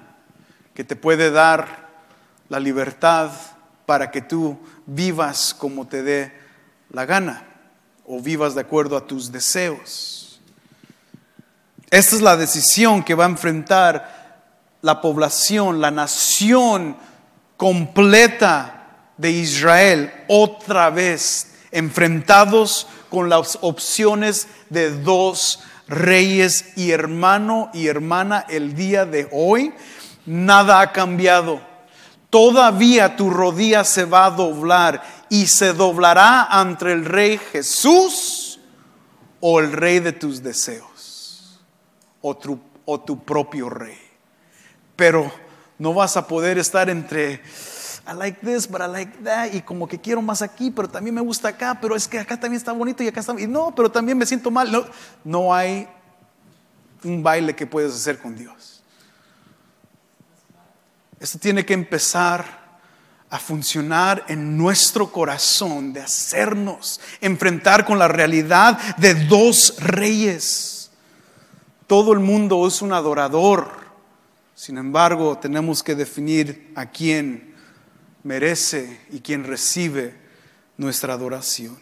que 0.74 0.83
te 0.83 0.96
puede 0.96 1.31
dar 1.31 1.90
la 2.48 2.59
libertad 2.59 3.31
para 3.92 4.11
que 4.11 4.22
tú 4.22 4.59
vivas 4.87 5.52
como 5.52 5.87
te 5.87 6.02
dé 6.02 6.33
la 6.88 7.05
gana 7.05 7.44
o 8.07 8.22
vivas 8.22 8.55
de 8.55 8.62
acuerdo 8.62 8.96
a 8.96 9.07
tus 9.07 9.31
deseos. 9.31 10.40
Esta 11.90 12.16
es 12.16 12.22
la 12.22 12.38
decisión 12.38 13.02
que 13.02 13.14
va 13.14 13.24
a 13.24 13.28
enfrentar 13.28 14.40
la 14.81 15.02
población, 15.02 15.83
la 15.83 15.90
nación 15.90 16.96
completa 17.59 19.11
de 19.18 19.31
Israel 19.33 20.11
otra 20.26 20.88
vez, 20.88 21.52
enfrentados 21.70 22.87
con 23.11 23.28
las 23.28 23.59
opciones 23.61 24.48
de 24.70 24.90
dos 25.02 25.61
reyes 25.87 26.78
y 26.78 26.92
hermano 26.92 27.68
y 27.74 27.88
hermana 27.88 28.46
el 28.48 28.74
día 28.74 29.05
de 29.05 29.28
hoy. 29.33 29.74
Nada 30.24 30.81
ha 30.81 30.92
cambiado 30.92 31.71
todavía 32.33 33.14
tu 33.14 33.29
rodilla 33.29 33.85
se 33.85 34.07
va 34.07 34.25
a 34.25 34.31
doblar 34.31 35.03
y 35.29 35.47
se 35.47 35.75
doblará 35.75 36.45
ante 36.45 36.90
el 36.90 37.05
rey 37.05 37.37
Jesús 37.37 38.59
o 39.38 39.61
el 39.61 39.71
rey 39.71 39.99
de 39.99 40.12
tus 40.12 40.42
deseos 40.42 41.61
o 42.23 42.35
tu, 42.35 43.25
propio 43.25 43.68
rey. 43.68 43.99
Pero 44.97 45.31
no 45.79 45.92
vas 45.92 46.16
a 46.16 46.27
poder 46.27 46.57
estar 46.57 46.88
entre 46.88 47.42
I 48.11 48.14
like 48.16 48.40
this, 48.40 48.66
but 48.66 48.81
I 48.81 48.87
like 48.87 49.18
that, 49.25 49.53
y 49.53 49.61
como 49.61 49.87
que 49.87 50.01
quiero 50.01 50.23
más 50.23 50.40
aquí, 50.40 50.71
pero 50.71 50.88
también 50.88 51.14
me 51.14 51.21
gusta 51.21 51.49
acá, 51.49 51.79
pero 51.81 51.95
es 51.95 52.09
que 52.09 52.18
acá 52.18 52.40
también 52.40 52.57
está 52.57 52.73
bonito 52.73 53.03
y 53.03 53.09
acá 53.09 53.21
está, 53.21 53.38
y 53.38 53.47
no, 53.47 53.75
pero 53.75 53.90
también 53.90 54.16
me 54.16 54.25
siento 54.25 54.51
mal. 54.51 54.73
No, 54.73 54.87
no 55.23 55.55
hay 55.55 55.87
un 57.05 57.23
baile 57.23 57.55
que 57.55 57.66
puedes 57.66 57.95
hacer 57.95 58.18
con 58.18 58.35
Dios. 58.35 58.71
Esto 61.22 61.38
tiene 61.38 61.64
que 61.64 61.72
empezar 61.72 62.44
a 63.30 63.38
funcionar 63.38 64.24
en 64.26 64.58
nuestro 64.58 65.12
corazón, 65.12 65.92
de 65.92 66.00
hacernos 66.00 67.00
enfrentar 67.20 67.85
con 67.85 67.96
la 67.96 68.08
realidad 68.08 68.96
de 68.96 69.14
dos 69.26 69.76
reyes. 69.78 70.90
Todo 71.87 72.12
el 72.12 72.18
mundo 72.18 72.66
es 72.66 72.82
un 72.82 72.92
adorador. 72.92 73.70
Sin 74.56 74.78
embargo, 74.78 75.38
tenemos 75.38 75.80
que 75.85 75.94
definir 75.94 76.72
a 76.74 76.87
quién 76.87 77.54
merece 78.24 79.00
y 79.12 79.20
quién 79.20 79.44
recibe 79.44 80.16
nuestra 80.76 81.12
adoración. 81.12 81.78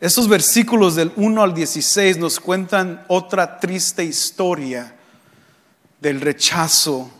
Estos 0.00 0.26
versículos 0.26 0.96
del 0.96 1.12
1 1.14 1.40
al 1.40 1.54
16 1.54 2.18
nos 2.18 2.40
cuentan 2.40 3.04
otra 3.06 3.60
triste 3.60 4.02
historia 4.02 4.96
del 6.00 6.20
rechazo 6.20 7.12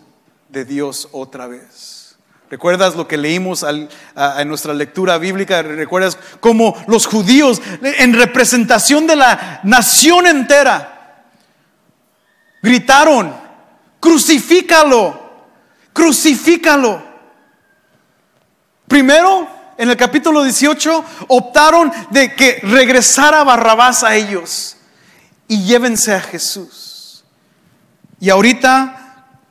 de 0.48 0.64
Dios 0.64 1.08
otra 1.12 1.46
vez. 1.46 2.16
¿Recuerdas 2.50 2.96
lo 2.96 3.06
que 3.06 3.18
leímos 3.18 3.62
al, 3.62 3.90
a, 4.14 4.40
en 4.40 4.48
nuestra 4.48 4.72
lectura 4.72 5.18
bíblica? 5.18 5.62
¿Recuerdas 5.62 6.18
cómo 6.40 6.74
los 6.86 7.06
judíos, 7.06 7.60
en 7.82 8.14
representación 8.14 9.06
de 9.06 9.16
la 9.16 9.60
nación 9.64 10.26
entera, 10.26 11.24
gritaron, 12.62 13.34
crucifícalo, 14.00 15.20
crucifícalo? 15.92 17.02
Primero, 18.86 19.46
en 19.76 19.90
el 19.90 19.96
capítulo 19.98 20.42
18, 20.42 21.04
optaron 21.28 21.92
de 22.10 22.34
que 22.34 22.60
regresara 22.62 23.44
Barrabás 23.44 24.02
a 24.02 24.14
ellos 24.16 24.78
y 25.46 25.64
llévense 25.64 26.14
a 26.14 26.20
Jesús. 26.20 27.24
Y 28.18 28.30
ahorita 28.30 28.97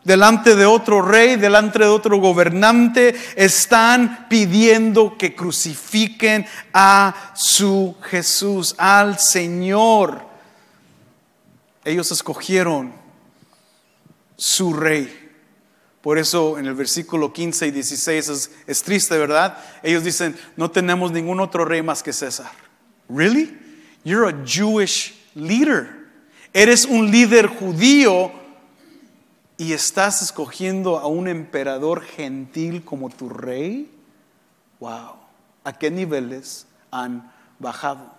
delante 0.07 0.55
de 0.55 0.65
otro 0.65 1.01
rey, 1.01 1.35
delante 1.35 1.79
de 1.79 1.85
otro 1.85 2.17
gobernante, 2.17 3.13
están 3.35 4.27
pidiendo 4.29 5.17
que 5.17 5.35
crucifiquen 5.35 6.45
a 6.73 7.33
su 7.35 7.93
Jesús, 8.03 8.73
al 8.77 9.19
Señor. 9.19 10.21
Ellos 11.83 12.09
escogieron 12.13 12.93
su 14.37 14.73
rey. 14.73 15.29
Por 16.01 16.17
eso 16.17 16.57
en 16.57 16.67
el 16.67 16.73
versículo 16.73 17.33
15 17.33 17.67
y 17.67 17.71
16 17.71 18.29
es, 18.29 18.51
es, 18.65 18.83
triste, 18.83 19.17
¿verdad? 19.17 19.57
Ellos 19.83 20.05
dicen, 20.05 20.37
no 20.55 20.71
tenemos 20.71 21.11
ningún 21.11 21.41
otro 21.41 21.65
rey 21.65 21.81
más 21.81 22.01
que 22.01 22.13
César. 22.13 22.49
¿Really? 23.09 23.59
You're 24.05 24.29
a 24.29 24.45
Jewish 24.45 25.15
leader. 25.35 25.89
Eres 26.53 26.85
un 26.85 27.11
líder 27.11 27.47
judío 27.47 28.46
y 29.57 29.73
estás 29.73 30.21
escogiendo 30.21 30.99
a 30.99 31.07
un 31.07 31.27
emperador 31.27 32.03
gentil 32.03 32.85
como 32.85 33.09
tu 33.09 33.27
rey, 33.27 33.91
wow, 34.79 35.15
¿a 35.63 35.73
qué 35.73 35.89
niveles 35.89 36.67
han 36.91 37.31
bajado? 37.57 38.15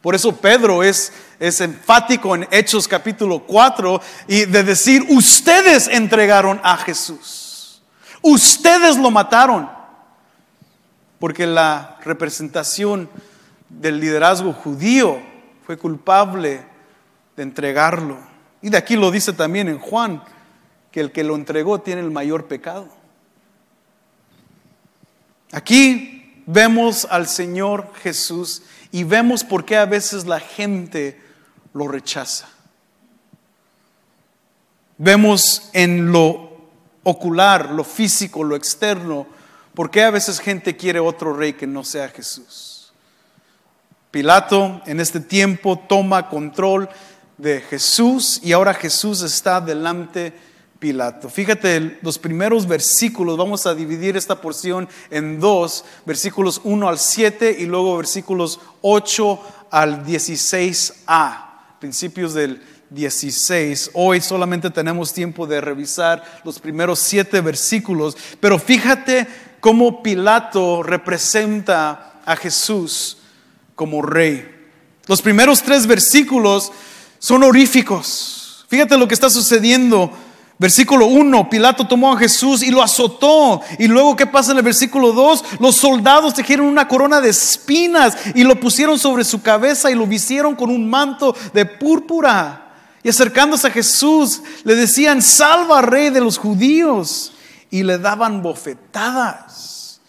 Por 0.00 0.14
eso 0.14 0.34
Pedro 0.36 0.82
es, 0.82 1.12
es 1.38 1.60
enfático 1.60 2.34
en 2.34 2.48
Hechos 2.50 2.88
capítulo 2.88 3.40
4 3.40 4.00
y 4.28 4.44
de 4.46 4.62
decir, 4.62 5.04
ustedes 5.10 5.88
entregaron 5.88 6.58
a 6.62 6.78
Jesús, 6.78 7.82
ustedes 8.22 8.96
lo 8.96 9.10
mataron, 9.10 9.68
porque 11.18 11.46
la 11.46 11.98
representación 12.02 13.10
del 13.68 14.00
liderazgo 14.00 14.52
judío 14.54 15.18
fue 15.66 15.76
culpable 15.76 16.64
de 17.36 17.42
entregarlo. 17.42 18.16
Y 18.62 18.70
de 18.70 18.78
aquí 18.78 18.96
lo 18.96 19.10
dice 19.10 19.32
también 19.32 19.68
en 19.68 19.78
Juan 19.78 20.22
que 20.90 21.00
el 21.00 21.12
que 21.12 21.24
lo 21.24 21.34
entregó 21.34 21.80
tiene 21.80 22.00
el 22.00 22.10
mayor 22.10 22.46
pecado. 22.46 22.88
Aquí 25.52 26.42
vemos 26.46 27.06
al 27.10 27.26
Señor 27.26 27.92
Jesús 28.02 28.62
y 28.90 29.04
vemos 29.04 29.44
por 29.44 29.64
qué 29.64 29.76
a 29.76 29.86
veces 29.86 30.26
la 30.26 30.40
gente 30.40 31.20
lo 31.72 31.88
rechaza. 31.88 32.48
Vemos 34.96 35.70
en 35.72 36.10
lo 36.10 36.48
ocular, 37.04 37.70
lo 37.70 37.84
físico, 37.84 38.44
lo 38.44 38.56
externo, 38.56 39.26
por 39.74 39.90
qué 39.90 40.02
a 40.02 40.10
veces 40.10 40.40
gente 40.40 40.76
quiere 40.76 40.98
otro 41.00 41.32
rey 41.32 41.52
que 41.52 41.66
no 41.66 41.84
sea 41.84 42.08
Jesús. 42.08 42.92
Pilato 44.10 44.82
en 44.86 45.00
este 45.00 45.20
tiempo 45.20 45.78
toma 45.78 46.28
control 46.28 46.88
de 47.36 47.60
Jesús 47.60 48.40
y 48.42 48.52
ahora 48.52 48.74
Jesús 48.74 49.22
está 49.22 49.60
delante 49.60 50.20
de 50.20 50.47
Pilato. 50.78 51.28
Fíjate 51.28 51.98
los 52.02 52.18
primeros 52.18 52.66
versículos, 52.66 53.36
vamos 53.36 53.66
a 53.66 53.74
dividir 53.74 54.16
esta 54.16 54.40
porción 54.40 54.88
en 55.10 55.40
dos, 55.40 55.84
versículos 56.06 56.60
1 56.62 56.88
al 56.88 56.98
7 56.98 57.56
y 57.58 57.66
luego 57.66 57.96
versículos 57.96 58.60
8 58.82 59.40
al 59.70 60.06
16a, 60.06 61.78
principios 61.80 62.32
del 62.32 62.62
16. 62.90 63.90
Hoy 63.94 64.20
solamente 64.20 64.70
tenemos 64.70 65.12
tiempo 65.12 65.46
de 65.46 65.60
revisar 65.60 66.22
los 66.44 66.60
primeros 66.60 67.00
siete 67.00 67.40
versículos, 67.40 68.16
pero 68.38 68.58
fíjate 68.58 69.26
cómo 69.60 70.02
Pilato 70.02 70.84
representa 70.84 72.20
a 72.24 72.36
Jesús 72.36 73.18
como 73.74 74.00
rey. 74.00 74.48
Los 75.06 75.22
primeros 75.22 75.62
tres 75.62 75.86
versículos 75.86 76.70
son 77.18 77.42
horíficos. 77.42 78.64
Fíjate 78.68 78.96
lo 78.96 79.08
que 79.08 79.14
está 79.14 79.28
sucediendo 79.28 80.12
Versículo 80.58 81.06
1, 81.06 81.48
Pilato 81.48 81.86
tomó 81.86 82.12
a 82.12 82.18
Jesús 82.18 82.64
y 82.64 82.70
lo 82.72 82.82
azotó. 82.82 83.60
Y 83.78 83.86
luego, 83.86 84.16
¿qué 84.16 84.26
pasa 84.26 84.50
en 84.50 84.58
el 84.58 84.64
versículo 84.64 85.12
2? 85.12 85.44
Los 85.60 85.76
soldados 85.76 86.34
tejieron 86.34 86.66
una 86.66 86.88
corona 86.88 87.20
de 87.20 87.30
espinas 87.30 88.16
y 88.34 88.42
lo 88.42 88.58
pusieron 88.58 88.98
sobre 88.98 89.22
su 89.22 89.40
cabeza 89.40 89.88
y 89.88 89.94
lo 89.94 90.04
vistieron 90.04 90.56
con 90.56 90.70
un 90.70 90.90
manto 90.90 91.34
de 91.54 91.64
púrpura. 91.64 92.72
Y 93.04 93.08
acercándose 93.08 93.68
a 93.68 93.70
Jesús, 93.70 94.42
le 94.64 94.74
decían, 94.74 95.22
salva 95.22 95.80
rey 95.80 96.10
de 96.10 96.20
los 96.20 96.38
judíos. 96.38 97.32
Y 97.70 97.84
le 97.84 97.98
daban 97.98 98.42
bofetadas. 98.42 100.00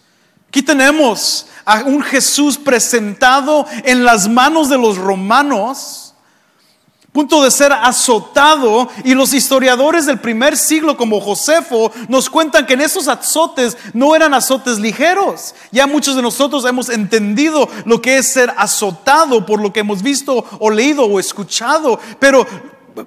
Aquí 0.48 0.62
tenemos 0.62 1.46
a 1.64 1.84
un 1.84 2.02
Jesús 2.02 2.58
presentado 2.58 3.66
en 3.84 4.02
las 4.02 4.26
manos 4.26 4.68
de 4.68 4.78
los 4.78 4.98
romanos 4.98 6.09
punto 7.12 7.42
de 7.42 7.50
ser 7.50 7.72
azotado 7.72 8.88
y 9.04 9.14
los 9.14 9.34
historiadores 9.34 10.06
del 10.06 10.20
primer 10.20 10.56
siglo 10.56 10.96
como 10.96 11.20
Josefo 11.20 11.90
nos 12.08 12.30
cuentan 12.30 12.66
que 12.66 12.74
en 12.74 12.82
esos 12.82 13.08
azotes 13.08 13.76
no 13.92 14.14
eran 14.14 14.32
azotes 14.32 14.78
ligeros. 14.78 15.54
Ya 15.72 15.86
muchos 15.86 16.16
de 16.16 16.22
nosotros 16.22 16.64
hemos 16.64 16.88
entendido 16.88 17.68
lo 17.84 18.00
que 18.00 18.18
es 18.18 18.32
ser 18.32 18.52
azotado 18.56 19.44
por 19.44 19.60
lo 19.60 19.72
que 19.72 19.80
hemos 19.80 20.02
visto 20.02 20.44
o 20.58 20.70
leído 20.70 21.04
o 21.04 21.18
escuchado, 21.18 21.98
pero 22.18 22.46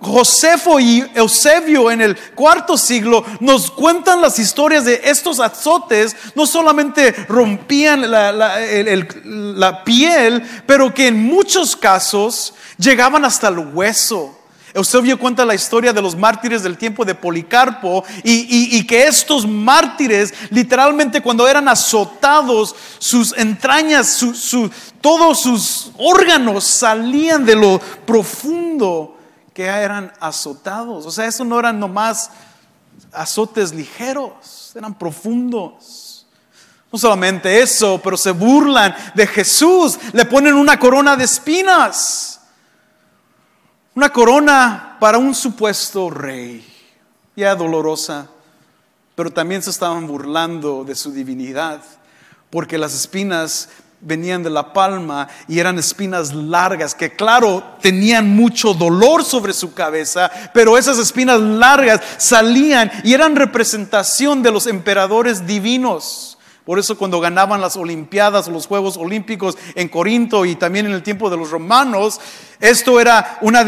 Josefo 0.01 0.79
y 0.79 1.03
Eusebio 1.15 1.91
en 1.91 2.01
el 2.01 2.17
cuarto 2.35 2.77
siglo 2.77 3.25
nos 3.39 3.71
cuentan 3.71 4.21
las 4.21 4.39
historias 4.39 4.85
de 4.85 5.01
estos 5.03 5.39
azotes, 5.39 6.15
no 6.35 6.45
solamente 6.45 7.11
rompían 7.27 8.09
la, 8.09 9.83
piel, 9.83 10.43
pero 10.65 10.93
que 10.93 11.07
en 11.07 11.23
muchos 11.23 11.75
casos 11.75 12.53
llegaban 12.77 13.25
hasta 13.25 13.49
el 13.49 13.59
hueso. 13.59 14.39
Eusebio 14.73 15.19
cuenta 15.19 15.45
la 15.45 15.53
historia 15.53 15.93
de 15.93 16.01
los 16.01 16.15
mártires 16.15 16.63
del 16.63 16.77
tiempo 16.77 17.05
de 17.05 17.13
Policarpo 17.13 18.03
y, 18.23 18.83
que 18.87 19.05
estos 19.05 19.47
mártires, 19.47 20.33
literalmente 20.49 21.21
cuando 21.21 21.47
eran 21.47 21.67
azotados, 21.67 22.75
sus 22.97 23.37
entrañas, 23.37 24.19
todos 24.99 25.41
sus 25.41 25.91
órganos 25.97 26.63
salían 26.63 27.45
de 27.45 27.55
lo 27.55 27.79
profundo 28.05 29.17
que 29.53 29.65
eran 29.65 30.11
azotados. 30.19 31.05
O 31.05 31.11
sea, 31.11 31.25
eso 31.25 31.43
no 31.43 31.59
eran 31.59 31.79
nomás 31.79 32.31
azotes 33.11 33.73
ligeros, 33.73 34.71
eran 34.75 34.93
profundos. 34.93 36.25
No 36.91 36.99
solamente 36.99 37.61
eso, 37.61 37.99
pero 38.03 38.17
se 38.17 38.31
burlan 38.31 38.95
de 39.15 39.25
Jesús, 39.25 39.97
le 40.11 40.25
ponen 40.25 40.53
una 40.53 40.77
corona 40.77 41.15
de 41.15 41.23
espinas. 41.23 42.39
Una 43.95 44.09
corona 44.11 44.97
para 44.99 45.17
un 45.19 45.35
supuesto 45.35 46.09
rey, 46.09 46.65
ya 47.35 47.55
dolorosa, 47.55 48.27
pero 49.15 49.31
también 49.31 49.61
se 49.61 49.69
estaban 49.69 50.07
burlando 50.07 50.83
de 50.83 50.95
su 50.95 51.11
divinidad, 51.11 51.79
porque 52.49 52.79
las 52.79 52.95
espinas 52.95 53.69
venían 54.03 54.43
de 54.43 54.49
la 54.49 54.73
palma 54.73 55.27
y 55.47 55.59
eran 55.59 55.79
espinas 55.79 56.33
largas 56.33 56.93
que 56.93 57.15
claro 57.15 57.63
tenían 57.81 58.35
mucho 58.35 58.73
dolor 58.73 59.23
sobre 59.23 59.53
su 59.53 59.73
cabeza, 59.73 60.29
pero 60.53 60.77
esas 60.77 60.97
espinas 60.99 61.39
largas 61.39 62.01
salían 62.17 62.91
y 63.03 63.13
eran 63.13 63.35
representación 63.35 64.43
de 64.43 64.51
los 64.51 64.67
emperadores 64.67 65.47
divinos. 65.47 66.32
Por 66.65 66.79
eso 66.79 66.97
cuando 66.97 67.19
ganaban 67.19 67.59
las 67.59 67.75
Olimpiadas, 67.75 68.47
los 68.47 68.67
Juegos 68.67 68.95
Olímpicos 68.95 69.57
en 69.75 69.89
Corinto 69.89 70.45
y 70.45 70.55
también 70.55 70.85
en 70.85 70.93
el 70.93 71.03
tiempo 71.03 71.29
de 71.29 71.35
los 71.35 71.51
romanos, 71.51 72.21
esto 72.61 73.01
era 73.01 73.37
una 73.41 73.65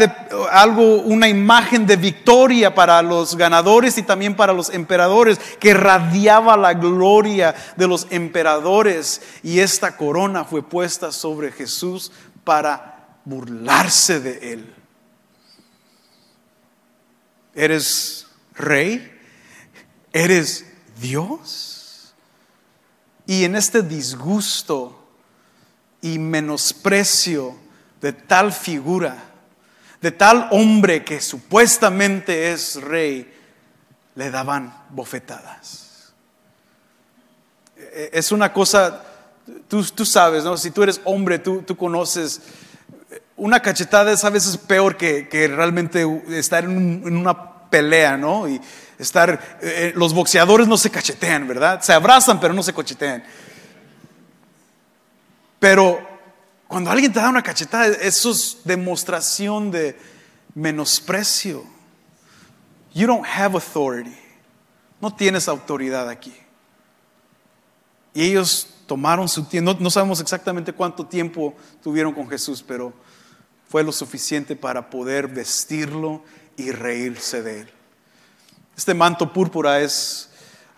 algo, 0.50 1.02
una 1.02 1.28
imagen 1.28 1.86
de 1.86 1.96
victoria 1.96 2.74
para 2.74 3.02
los 3.02 3.36
ganadores 3.36 3.98
y 3.98 4.02
también 4.02 4.34
para 4.34 4.54
los 4.54 4.70
emperadores, 4.70 5.38
que 5.60 5.74
radiaba 5.74 6.56
la 6.56 6.72
gloria 6.72 7.54
de 7.76 7.86
los 7.86 8.06
emperadores. 8.08 9.20
Y 9.42 9.60
esta 9.60 9.98
corona 9.98 10.44
fue 10.44 10.62
puesta 10.62 11.12
sobre 11.12 11.52
Jesús 11.52 12.12
para 12.44 13.08
burlarse 13.26 14.20
de 14.20 14.52
él. 14.54 14.74
¿Eres 17.54 18.26
rey? 18.54 19.12
¿Eres 20.14 20.64
Dios? 20.98 21.75
Y 23.26 23.44
en 23.44 23.56
este 23.56 23.82
disgusto 23.82 25.04
y 26.00 26.18
menosprecio 26.18 27.56
de 28.00 28.12
tal 28.12 28.52
figura, 28.52 29.16
de 30.00 30.12
tal 30.12 30.48
hombre 30.52 31.04
que 31.04 31.20
supuestamente 31.20 32.52
es 32.52 32.76
rey, 32.76 33.32
le 34.14 34.30
daban 34.30 34.72
bofetadas. 34.90 36.12
E-, 37.76 38.10
es 38.12 38.30
una 38.30 38.52
cosa, 38.52 39.02
tú, 39.68 39.82
sabes, 40.04 40.44
¿no? 40.44 40.56
si 40.56 40.70
tú 40.70 40.84
eres 40.84 41.00
hombre, 41.04 41.40
tú, 41.40 41.64
conoces, 41.76 42.40
una 43.36 43.60
cachetada 43.60 44.12
es 44.12 44.24
a 44.24 44.30
veces 44.30 44.56
peor 44.56 44.96
que, 44.96 45.26
realmente 45.54 46.06
estar 46.28 46.64
en, 46.64 47.02
en 47.04 47.16
una 47.16 47.68
pelea, 47.68 48.16
¿no? 48.16 48.48
Y, 48.48 48.60
estar, 48.98 49.58
eh, 49.62 49.92
los 49.94 50.14
boxeadores 50.14 50.68
no 50.68 50.76
se 50.76 50.90
cachetean, 50.90 51.46
¿verdad? 51.46 51.80
Se 51.82 51.92
abrazan, 51.92 52.40
pero 52.40 52.54
no 52.54 52.62
se 52.62 52.72
cachetean. 52.72 53.22
Pero 55.58 56.06
cuando 56.68 56.90
alguien 56.90 57.12
te 57.12 57.20
da 57.20 57.28
una 57.28 57.42
cachetada, 57.42 57.86
eso 57.86 58.30
es 58.30 58.58
demostración 58.64 59.70
de 59.70 59.98
menosprecio. 60.54 61.64
You 62.94 63.06
don't 63.06 63.26
have 63.26 63.54
authority. 63.54 64.16
No 65.00 65.14
tienes 65.14 65.48
autoridad 65.48 66.08
aquí. 66.08 66.34
Y 68.14 68.24
ellos 68.24 68.68
tomaron 68.86 69.28
su 69.28 69.44
tiempo, 69.44 69.72
no, 69.72 69.78
no, 69.78 69.90
sabemos 69.90 70.20
exactamente 70.20 70.72
cuánto 70.72 71.04
tiempo 71.04 71.54
tuvieron 71.82 72.14
con 72.14 72.28
Jesús, 72.28 72.64
pero 72.66 72.94
fue 73.68 73.82
lo 73.84 73.92
suficiente 73.92 74.56
para 74.56 74.88
poder 74.88 75.28
vestirlo 75.28 76.22
y 76.56 76.70
reírse 76.70 77.42
de 77.42 77.60
él. 77.60 77.75
Este 78.76 78.92
manto 78.92 79.32
púrpura 79.32 79.78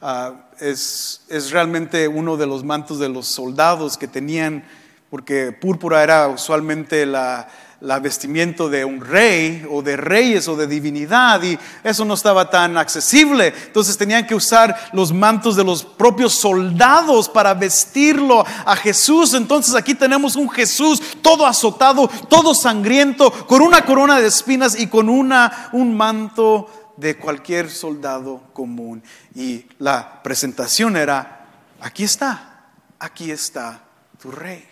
ah, 0.02 0.32
es, 0.60 1.20
es, 1.28 1.50
realmente 1.50 2.06
uno 2.06 2.36
de 2.36 2.46
los 2.46 2.62
mantos 2.62 3.00
de 3.00 3.08
los 3.08 3.26
soldados 3.26 3.98
que 3.98 4.06
tenían, 4.06 4.64
porque 5.10 5.50
púrpura 5.50 6.04
era 6.04 6.28
usualmente 6.28 7.04
la, 7.06 7.48
la 7.80 7.98
vestimenta 7.98 8.68
de 8.68 8.84
un 8.84 9.00
rey 9.00 9.66
o 9.68 9.82
de 9.82 9.96
reyes 9.96 10.46
o 10.46 10.54
de 10.54 10.68
divinidad 10.68 11.42
y 11.42 11.58
eso 11.82 12.04
no 12.04 12.14
estaba 12.14 12.48
tan 12.48 12.76
accesible. 12.76 13.52
Entonces 13.66 13.98
tenían 13.98 14.28
que 14.28 14.36
usar 14.36 14.76
los 14.92 15.12
mantos 15.12 15.56
de 15.56 15.64
los 15.64 15.82
propios 15.82 16.34
soldados 16.34 17.28
para 17.28 17.52
vestirlo 17.54 18.46
a 18.64 18.76
Jesús. 18.76 19.34
Entonces 19.34 19.74
aquí 19.74 19.96
tenemos 19.96 20.36
un 20.36 20.48
Jesús 20.48 21.02
todo 21.20 21.44
azotado, 21.44 22.08
todo 22.28 22.54
sangriento, 22.54 23.32
con 23.48 23.60
una 23.60 23.84
corona 23.84 24.20
de 24.20 24.28
espinas 24.28 24.78
y 24.78 24.86
con 24.86 25.08
una, 25.08 25.70
un 25.72 25.96
manto 25.96 26.68
de 26.98 27.16
cualquier 27.16 27.70
soldado 27.70 28.42
común. 28.52 29.02
Y 29.34 29.64
la 29.78 30.20
presentación 30.22 30.96
era, 30.96 31.46
aquí 31.80 32.04
está, 32.04 32.66
aquí 32.98 33.30
está 33.30 33.84
tu 34.20 34.30
rey. 34.30 34.64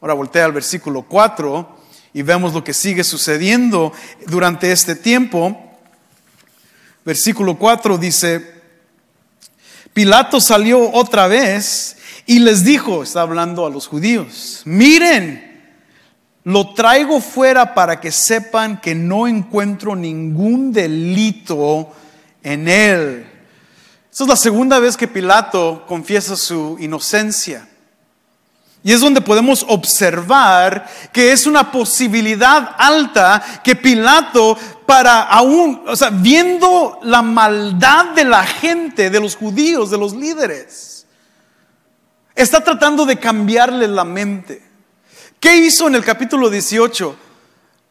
Ahora 0.00 0.14
voltea 0.14 0.44
al 0.44 0.52
versículo 0.52 1.02
4 1.02 1.78
y 2.12 2.22
vemos 2.22 2.54
lo 2.54 2.62
que 2.62 2.72
sigue 2.72 3.02
sucediendo 3.02 3.92
durante 4.26 4.70
este 4.70 4.94
tiempo. 4.94 5.76
Versículo 7.04 7.58
4 7.58 7.98
dice, 7.98 8.62
Pilato 9.92 10.40
salió 10.40 10.90
otra 10.92 11.26
vez 11.26 11.96
Y 12.26 12.38
les 12.38 12.64
dijo, 12.64 13.02
está 13.02 13.20
hablando 13.20 13.66
a 13.66 13.70
los 13.70 13.86
judíos, 13.86 14.62
miren, 14.64 15.43
lo 16.44 16.74
traigo 16.74 17.20
fuera 17.20 17.74
para 17.74 18.00
que 18.00 18.12
sepan 18.12 18.80
que 18.80 18.94
no 18.94 19.26
encuentro 19.26 19.96
ningún 19.96 20.72
delito 20.72 21.90
en 22.42 22.68
él. 22.68 23.26
Esta 24.10 24.24
es 24.24 24.28
la 24.28 24.36
segunda 24.36 24.78
vez 24.78 24.96
que 24.96 25.08
Pilato 25.08 25.84
confiesa 25.86 26.36
su 26.36 26.76
inocencia. 26.78 27.66
Y 28.84 28.92
es 28.92 29.00
donde 29.00 29.22
podemos 29.22 29.64
observar 29.66 30.86
que 31.10 31.32
es 31.32 31.46
una 31.46 31.72
posibilidad 31.72 32.76
alta 32.76 33.42
que 33.64 33.74
Pilato, 33.74 34.58
para 34.84 35.22
aún, 35.22 35.82
o 35.86 35.96
sea, 35.96 36.10
viendo 36.10 36.98
la 37.02 37.22
maldad 37.22 38.10
de 38.10 38.24
la 38.24 38.44
gente, 38.44 39.08
de 39.08 39.20
los 39.20 39.34
judíos, 39.34 39.90
de 39.90 39.96
los 39.96 40.12
líderes, 40.12 41.06
está 42.34 42.62
tratando 42.62 43.06
de 43.06 43.18
cambiarle 43.18 43.88
la 43.88 44.04
mente. 44.04 44.62
¿Qué 45.44 45.58
hizo 45.58 45.88
en 45.88 45.94
el 45.94 46.02
capítulo 46.02 46.48
18? 46.48 47.16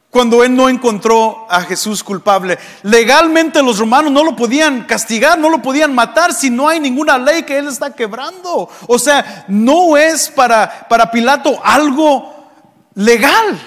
cuando 0.09 0.43
él 0.43 0.55
no 0.55 0.69
encontró 0.69 1.47
a 1.49 1.61
Jesús 1.61 2.03
culpable. 2.03 2.57
Legalmente 2.83 3.63
los 3.63 3.79
romanos 3.79 4.11
no 4.11 4.23
lo 4.23 4.35
podían 4.35 4.85
castigar, 4.85 5.39
no 5.39 5.49
lo 5.49 5.59
podían 5.59 5.93
matar 5.93 6.33
si 6.33 6.51
no 6.51 6.67
hay 6.67 6.79
ninguna 6.79 7.17
ley 7.17 7.41
que 7.43 7.57
él 7.57 7.67
está 7.67 7.93
quebrando. 7.93 8.69
O 8.87 8.99
sea, 8.99 9.45
no 9.47 9.97
es 9.97 10.29
para, 10.29 10.87
para 10.87 11.09
Pilato 11.09 11.59
algo 11.63 12.51
legal. 12.93 13.59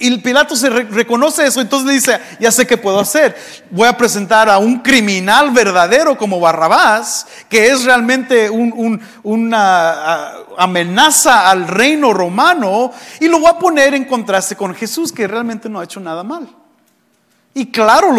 Y, 0.00 0.18
Pilato 0.18 0.56
se 0.56 0.70
reconoce 0.70 1.46
eso, 1.46 1.60
entonces 1.60 1.86
le 1.86 1.94
dice, 1.94 2.20
ya 2.40 2.50
sé 2.50 2.66
qué 2.66 2.76
puedo 2.76 3.00
hacer. 3.00 3.36
Voy 3.70 3.88
a 3.88 3.96
presentar 3.96 4.48
a 4.48 4.58
un 4.58 4.80
criminal 4.80 5.50
verdadero 5.50 6.16
como 6.16 6.40
Barrabás, 6.40 7.26
que 7.48 7.68
es 7.68 7.84
realmente 7.84 8.50
una 9.22 10.32
amenaza 10.56 11.50
al 11.50 11.68
reino 11.68 12.12
romano, 12.12 12.92
y 13.20 13.28
lo 13.28 13.38
voy 13.38 13.50
a 13.50 13.58
poner 13.58 13.94
en 13.94 14.04
contraste 14.04 14.56
con 14.56 14.74
Jesús, 14.74 15.12
que 15.12 15.26
realmente 15.26 15.68
no 15.68 15.80
ha 15.80 15.84
hecho 15.84 16.00
nada 16.00 16.22
mal. 16.22 16.63
Y 17.54 17.70
claro, 17.70 18.12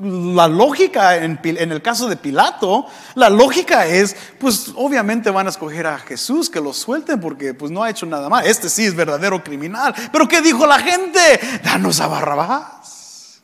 la 0.00 0.48
lógica 0.48 1.16
en, 1.16 1.38
el 1.44 1.82
caso 1.82 2.08
de 2.08 2.16
Pilato, 2.16 2.86
la 3.14 3.28
lógica 3.28 3.86
es, 3.86 4.16
pues 4.40 4.72
obviamente 4.74 5.30
van 5.30 5.46
a 5.46 5.50
escoger 5.50 5.86
a 5.86 5.98
Jesús, 5.98 6.48
que 6.48 6.60
lo 6.60 6.72
suelten 6.72 7.20
porque 7.20 7.52
pues 7.52 7.70
no 7.70 7.82
ha 7.82 7.90
hecho 7.90 8.06
nada 8.06 8.30
mal. 8.30 8.46
Este 8.46 8.70
sí 8.70 8.86
es 8.86 8.94
verdadero 8.94 9.44
criminal. 9.44 9.94
Pero 10.10 10.26
¿qué 10.26 10.40
dijo 10.40 10.66
la 10.66 10.78
gente? 10.78 11.20
Danos 11.62 12.00
a 12.00 12.06
Barrabás. 12.06 13.42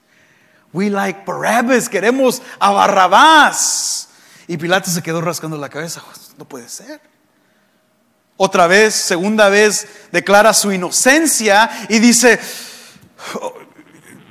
We 0.72 0.88
like 0.88 1.22
Barabbas, 1.26 1.88
queremos 1.88 2.40
a 2.58 2.70
Barrabás. 2.70 4.08
Y 4.46 4.56
Pilato 4.56 4.90
se 4.90 5.02
quedó 5.02 5.20
rascando 5.20 5.58
la 5.58 5.68
cabeza. 5.68 6.02
No 6.38 6.46
puede 6.46 6.68
ser. 6.68 7.00
Otra 8.38 8.66
vez, 8.66 8.94
segunda 8.94 9.50
vez, 9.50 9.86
declara 10.12 10.54
su 10.54 10.72
inocencia 10.72 11.70
y 11.90 11.98
dice, 11.98 12.40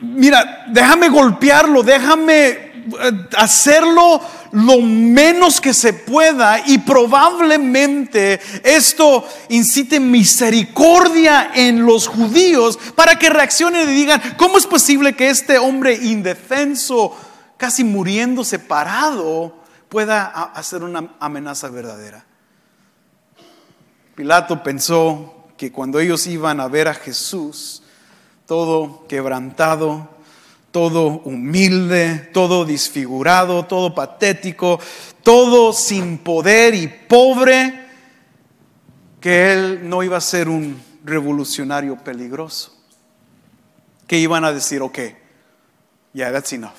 mira, 0.01 0.65
déjame 0.69 1.09
golpearlo, 1.09 1.83
déjame 1.83 2.47
eh, 2.47 3.27
hacerlo 3.37 4.21
lo 4.51 4.81
menos 4.81 5.61
que 5.61 5.73
se 5.73 5.93
pueda 5.93 6.59
y 6.65 6.79
probablemente 6.79 8.39
esto 8.63 9.27
incite 9.49 9.99
misericordia 9.99 11.51
en 11.53 11.85
los 11.85 12.07
judíos 12.07 12.79
para 12.95 13.19
que 13.19 13.29
reaccionen 13.29 13.89
y 13.89 13.93
digan, 13.93 14.21
¿cómo 14.37 14.57
es 14.57 14.65
posible 14.65 15.15
que 15.15 15.29
este 15.29 15.57
hombre 15.59 15.93
indefenso, 15.93 17.15
casi 17.57 17.83
muriendo 17.83 18.43
separado, 18.43 19.55
pueda 19.87 20.25
hacer 20.25 20.83
una 20.83 21.13
amenaza 21.19 21.69
verdadera? 21.69 22.25
Pilato 24.15 24.63
pensó 24.63 25.47
que 25.57 25.71
cuando 25.71 25.99
ellos 25.99 26.25
iban 26.27 26.59
a 26.59 26.67
ver 26.67 26.87
a 26.87 26.93
Jesús, 26.93 27.83
todo 28.49 29.05
quebrantado, 29.07 30.09
todo 30.71 31.21
humilde, 31.23 32.31
todo 32.33 32.65
disfigurado, 32.65 33.67
todo 33.67 33.93
patético, 33.93 34.79
todo 35.21 35.71
sin 35.71 36.17
poder 36.17 36.73
y 36.73 36.87
pobre, 36.87 37.85
que 39.21 39.53
él 39.53 39.87
no 39.87 40.01
iba 40.01 40.17
a 40.17 40.21
ser 40.21 40.49
un 40.49 40.81
revolucionario 41.03 41.95
peligroso. 41.97 42.75
Que 44.07 44.17
iban 44.17 44.43
a 44.43 44.51
decir, 44.51 44.81
ok, 44.81 44.97
ya, 44.97 45.13
yeah, 46.13 46.31
that's 46.31 46.51
enough. 46.51 46.71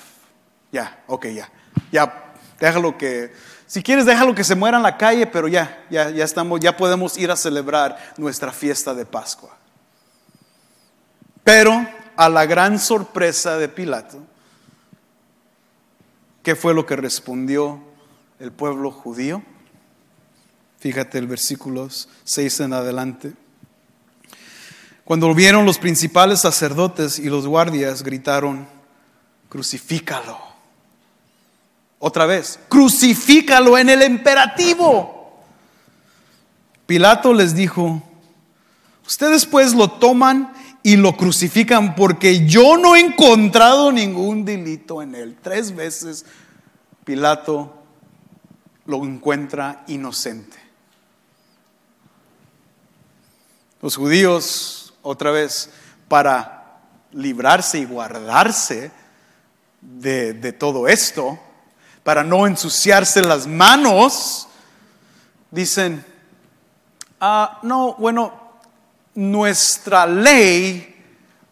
Ya, 0.73 1.01
ok, 1.07 1.27
ya. 1.27 1.49
Ya, 1.89 2.33
déjalo 2.59 2.97
que, 2.97 3.31
si 3.65 3.81
quieres, 3.81 4.05
déjalo 4.05 4.35
que 4.35 4.43
se 4.43 4.55
muera 4.55 4.75
en 4.75 4.83
la 4.83 4.97
calle, 4.97 5.25
pero 5.25 5.47
ya, 5.47 5.85
ya, 5.89 6.09
ya 6.09 6.25
estamos, 6.25 6.59
ya 6.59 6.75
podemos 6.75 7.17
ir 7.17 7.31
a 7.31 7.37
celebrar 7.37 7.97
nuestra 8.17 8.51
fiesta 8.51 8.93
de 8.93 9.05
Pascua. 9.05 9.60
Pero 11.43 11.87
a 12.15 12.29
la 12.29 12.45
gran 12.45 12.79
sorpresa 12.79 13.57
de 13.57 13.67
Pilato, 13.67 14.19
¿qué 16.43 16.55
fue 16.55 16.73
lo 16.73 16.85
que 16.85 16.95
respondió 16.95 17.81
el 18.39 18.51
pueblo 18.51 18.91
judío? 18.91 19.43
Fíjate 20.79 21.17
el 21.17 21.27
versículo 21.27 21.89
6 22.23 22.59
en 22.61 22.73
adelante. 22.73 23.33
Cuando 25.03 25.33
vieron 25.33 25.65
los 25.65 25.77
principales 25.77 26.41
sacerdotes 26.41 27.19
y 27.19 27.29
los 27.29 27.45
guardias, 27.45 28.03
gritaron, 28.03 28.67
crucifícalo. 29.49 30.39
Otra 31.99 32.25
vez, 32.25 32.59
crucifícalo 32.67 33.77
en 33.77 33.89
el 33.89 34.03
imperativo. 34.03 35.43
Pilato 36.87 37.33
les 37.33 37.53
dijo, 37.53 38.01
ustedes 39.05 39.45
pues 39.45 39.73
lo 39.75 39.87
toman 39.87 40.51
y 40.83 40.97
lo 40.97 41.15
crucifican 41.15 41.95
porque 41.95 42.45
yo 42.47 42.77
no 42.77 42.95
he 42.95 42.99
encontrado 42.99 43.91
ningún 43.91 44.45
delito 44.45 45.01
en 45.01 45.15
él. 45.15 45.37
Tres 45.41 45.75
veces 45.75 46.25
Pilato 47.03 47.83
lo 48.85 49.03
encuentra 49.03 49.83
inocente. 49.87 50.57
Los 53.81 53.95
judíos, 53.95 54.93
otra 55.01 55.31
vez, 55.31 55.71
para 56.07 56.81
librarse 57.11 57.79
y 57.79 57.85
guardarse 57.85 58.91
de, 59.81 60.53
todo 60.53 60.87
esto, 60.87 61.39
para 62.03 62.23
no 62.23 62.45
ensuciarse 62.45 63.21
las 63.21 63.47
manos, 63.47 64.47
dicen, 65.49 66.05
ah, 67.19 67.59
no, 67.63 67.95
bueno, 67.95 68.40
nuestra 69.15 70.05
ley 70.05 70.95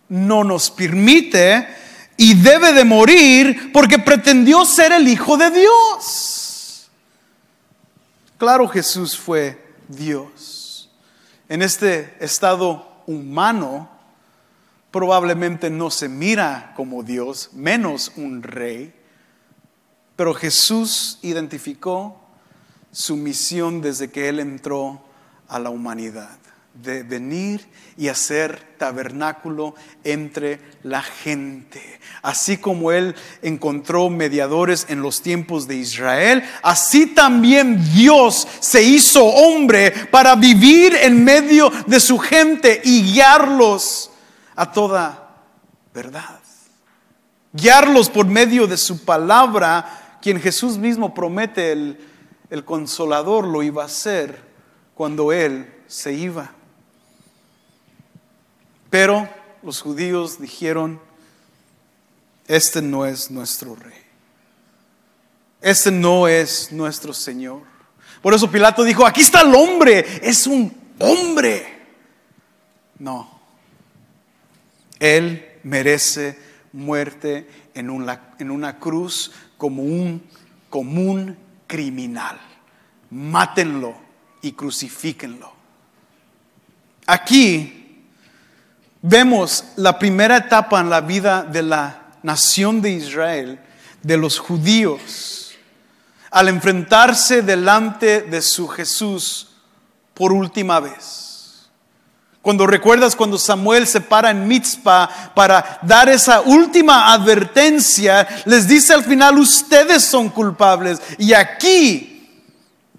no 0.10 0.44
nos 0.44 0.72
permite 0.72 1.68
y 2.18 2.34
debe 2.36 2.74
de 2.74 2.84
morir 2.84 3.72
porque 3.72 4.00
pretendió 4.00 4.66
ser 4.66 4.92
el 4.92 5.08
Hijo 5.08 5.38
de 5.38 5.52
Dios. 5.52 6.90
Claro, 8.38 8.68
Jesús 8.68 9.18
fue 9.18 9.62
Dios. 9.88 10.90
En 11.48 11.62
este 11.62 12.16
estado 12.20 13.04
humano, 13.08 13.90
probablemente 14.92 15.70
no 15.70 15.90
se 15.92 16.10
mira 16.10 16.74
como 16.76 17.04
Dios, 17.04 17.50
menos 17.54 18.12
un 18.16 18.44
rey, 18.44 18.94
pero 20.16 20.34
Jesús 20.34 21.20
identificó 21.22 22.22
su 22.92 23.16
misión 23.16 23.82
desde 23.82 24.10
que 24.10 24.30
Él 24.30 24.40
entró 24.40 25.02
a 25.48 25.60
la 25.60 25.70
humanidad 25.70 26.38
de 26.82 27.04
venir 27.04 27.68
y 27.98 28.08
hacer 28.08 28.76
tabernáculo 28.78 29.76
entre 30.04 30.60
la 30.84 31.02
gente. 31.02 32.00
Así 32.22 32.58
como 32.58 32.92
Él 32.92 33.16
encontró 33.42 34.10
mediadores 34.10 34.86
en 34.90 35.02
los 35.02 35.22
tiempos 35.22 35.68
de 35.68 35.76
Israel, 35.76 36.44
así 36.64 37.08
también 37.08 37.84
Dios 37.94 38.48
se 38.62 38.82
hizo 38.82 39.26
hombre 39.26 39.92
para 40.12 40.36
vivir 40.36 40.96
en 40.96 41.24
medio 41.24 41.70
de 41.88 42.00
su 42.00 42.18
gente 42.18 42.82
y 42.84 43.04
guiarlos 43.14 44.12
a 44.56 44.72
toda 44.72 45.36
verdad. 45.94 46.40
Guiarlos 47.52 48.10
por 48.10 48.28
medio 48.28 48.68
de 48.68 48.78
su 48.78 49.04
palabra, 49.04 50.18
quien 50.22 50.40
Jesús 50.40 50.78
mismo 50.78 51.14
promete 51.14 51.72
el, 51.72 52.00
el 52.50 52.64
consolador 52.64 53.46
lo 53.46 53.64
iba 53.64 53.84
a 53.84 53.88
hacer 53.88 54.42
cuando 54.94 55.34
Él 55.34 55.74
se 55.88 56.14
iba. 56.14 56.52
Pero 58.90 59.30
los 59.62 59.82
judíos 59.82 60.40
dijeron, 60.40 61.00
este 62.48 62.82
no 62.82 63.06
es 63.06 63.30
nuestro 63.30 63.76
rey. 63.76 63.94
Este 65.62 65.92
no 65.92 66.28
es 66.28 66.72
nuestro 66.72 67.14
Señor. 67.14 67.62
Por 68.22 68.34
eso 68.34 68.50
Pilato 68.50 68.84
dijo, 68.84 69.06
aquí 69.06 69.22
está 69.22 69.42
el 69.42 69.54
hombre, 69.54 70.06
es 70.22 70.48
un 70.48 70.76
hombre. 71.00 71.78
No, 72.98 73.40
Él 75.00 75.60
merece 75.64 76.38
muerte 76.74 77.48
en 77.74 77.90
una, 77.90 78.34
en 78.40 78.52
una 78.52 78.80
cruz 78.80 79.32
como 79.58 79.84
un 79.84 80.24
común 80.70 81.38
criminal. 81.68 82.40
Mátenlo 83.10 83.96
y 84.42 84.54
crucifíquenlo. 84.54 85.54
Aquí 87.06 87.79
vemos 89.02 89.64
la 89.76 89.98
primera 89.98 90.38
etapa 90.38 90.80
en 90.80 90.90
la 90.90 91.02
vida 91.02 91.44
de 91.44 91.64
la 91.64 92.02
nación 92.24 92.82
de 92.82 92.92
Israel, 92.92 93.60
de 94.04 94.18
los 94.18 94.40
judíos, 94.40 95.52
al 96.32 96.48
enfrentarse 96.48 97.42
delante 97.42 98.22
de 98.22 98.42
su 98.42 98.68
Jesús 98.68 99.50
por 100.14 100.32
última 100.32 100.80
vez. 100.80 101.70
Cuando 102.42 102.66
recuerdas 102.66 103.16
cuando 103.16 103.38
Samuel 103.38 103.86
se 103.86 104.00
para 104.00 104.32
en 104.32 104.48
Mitzpah 104.48 105.34
para 105.36 105.80
dar 105.82 106.08
esa 106.08 106.42
última 106.42 107.12
advertencia, 107.12 108.28
les 108.46 108.68
dice 108.68 108.94
al 108.94 109.04
final, 109.04 109.38
ustedes 109.38 110.04
son 110.06 110.30
culpables. 110.30 111.02
Y 111.18 111.34
aquí 111.34 112.19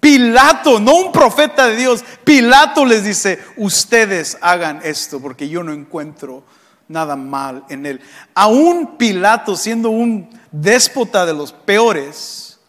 Pilato, 0.01 0.79
no 0.79 0.95
un 0.95 1.11
profeta 1.11 1.67
de 1.67 1.75
Dios, 1.75 2.03
Pilato 2.23 2.83
les 2.85 3.03
dice, 3.03 3.39
ustedes 3.55 4.35
hagan 4.41 4.81
esto 4.83 5.21
porque 5.21 5.47
yo 5.47 5.61
no 5.61 5.71
encuentro 5.71 6.43
nada 6.87 7.15
mal 7.15 7.63
en 7.69 7.85
él. 7.85 8.01
Aún 8.33 8.97
Pilato, 8.97 9.55
siendo 9.55 9.91
un 9.91 10.27
déspota 10.51 11.25
de 11.27 11.35
los 11.35 11.53
peores, 11.53 12.59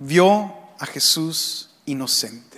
vio 0.00 0.52
a 0.80 0.86
Jesús 0.86 1.70
inocente. 1.86 2.50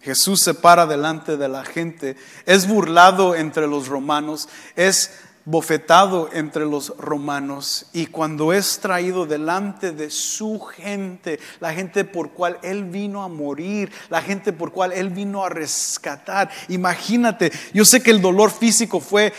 Jesús 0.00 0.40
se 0.40 0.54
para 0.54 0.86
delante 0.86 1.36
de 1.36 1.48
la 1.48 1.64
gente, 1.64 2.16
es 2.44 2.66
burlado 2.66 3.36
entre 3.36 3.68
los 3.68 3.86
romanos, 3.86 4.48
es 4.74 5.12
bofetado 5.50 6.30
entre 6.32 6.64
los 6.64 6.96
romanos 6.96 7.86
y 7.92 8.06
cuando 8.06 8.52
es 8.52 8.78
traído 8.78 9.26
delante 9.26 9.90
de 9.90 10.10
su 10.10 10.60
gente, 10.60 11.40
la 11.58 11.72
gente 11.72 12.04
por 12.04 12.30
cual 12.30 12.58
él 12.62 12.84
vino 12.84 13.22
a 13.22 13.28
morir, 13.28 13.90
la 14.08 14.22
gente 14.22 14.52
por 14.52 14.70
cual 14.70 14.92
él 14.92 15.10
vino 15.10 15.44
a 15.44 15.48
rescatar. 15.48 16.50
Imagínate, 16.68 17.50
yo 17.74 17.84
sé 17.84 18.02
que 18.02 18.12
el 18.12 18.22
dolor 18.22 18.50
físico 18.50 19.00
fue 19.00 19.32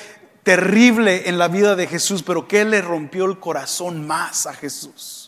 terrible 0.43 1.29
en 1.29 1.37
la 1.37 1.47
vida 1.47 1.75
de 1.75 1.87
Jesús, 1.87 2.23
pero 2.23 2.47
¿qué 2.47 2.65
le 2.65 2.81
rompió 2.81 3.25
el 3.25 3.39
corazón 3.39 4.05
más 4.05 4.47
a 4.47 4.53
Jesús? 4.53 5.20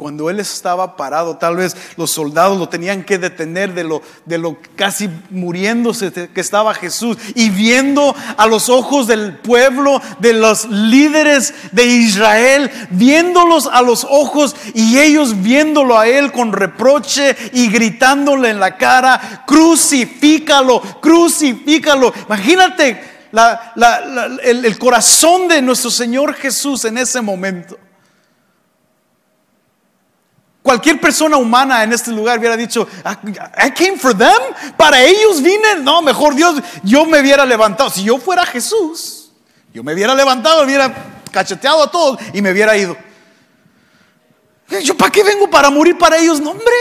Cuando 0.00 0.30
él 0.30 0.40
estaba 0.40 0.96
parado, 0.96 1.36
tal 1.36 1.56
vez 1.56 1.76
los 1.98 2.10
soldados 2.10 2.58
lo 2.58 2.70
tenían 2.70 3.04
que 3.04 3.18
detener 3.18 3.74
de 3.74 3.84
lo, 3.84 4.00
de 4.24 4.38
lo 4.38 4.56
casi 4.74 5.10
muriéndose 5.28 6.10
que 6.10 6.40
estaba 6.40 6.72
Jesús 6.72 7.18
y 7.34 7.50
viendo 7.50 8.16
a 8.38 8.46
los 8.46 8.70
ojos 8.70 9.06
del 9.06 9.36
pueblo, 9.36 10.00
de 10.18 10.32
los 10.32 10.70
líderes 10.70 11.52
de 11.72 11.84
Israel, 11.84 12.70
viéndolos 12.92 13.68
a 13.70 13.82
los 13.82 14.06
ojos 14.08 14.56
y 14.72 14.98
ellos 14.98 15.42
viéndolo 15.42 15.98
a 15.98 16.08
él 16.08 16.32
con 16.32 16.54
reproche 16.54 17.36
y 17.52 17.68
gritándole 17.68 18.48
en 18.48 18.58
la 18.58 18.78
cara, 18.78 19.44
crucifícalo, 19.46 20.80
crucifícalo. 21.02 22.10
Imagínate 22.26 23.28
el 24.44 24.78
corazón 24.78 25.46
de 25.46 25.60
nuestro 25.60 25.90
Señor 25.90 26.32
Jesús 26.32 26.86
en 26.86 26.96
ese 26.96 27.20
momento. 27.20 27.76
Cualquier 30.70 31.00
persona 31.00 31.36
humana 31.36 31.82
en 31.82 31.92
este 31.92 32.12
lugar 32.12 32.38
hubiera 32.38 32.56
dicho, 32.56 32.86
I 33.04 33.72
came 33.72 33.98
for 33.98 34.16
them, 34.16 34.40
para 34.76 35.02
ellos 35.02 35.42
vine. 35.42 35.74
No, 35.82 36.00
mejor 36.00 36.32
Dios, 36.36 36.62
yo 36.84 37.04
me 37.06 37.18
hubiera 37.18 37.44
levantado. 37.44 37.90
Si 37.90 38.04
yo 38.04 38.18
fuera 38.18 38.46
Jesús, 38.46 39.32
yo 39.74 39.82
me 39.82 39.94
hubiera 39.94 40.14
levantado, 40.14 40.62
hubiera 40.62 40.94
cacheteado 41.32 41.82
a 41.82 41.90
todos 41.90 42.20
y 42.32 42.40
me 42.40 42.52
hubiera 42.52 42.76
ido. 42.76 42.96
¿Yo 44.84 44.96
para 44.96 45.10
qué 45.10 45.24
vengo? 45.24 45.50
¿Para 45.50 45.70
morir 45.70 45.98
para 45.98 46.18
ellos? 46.18 46.40
No, 46.40 46.52
hombre. 46.52 46.76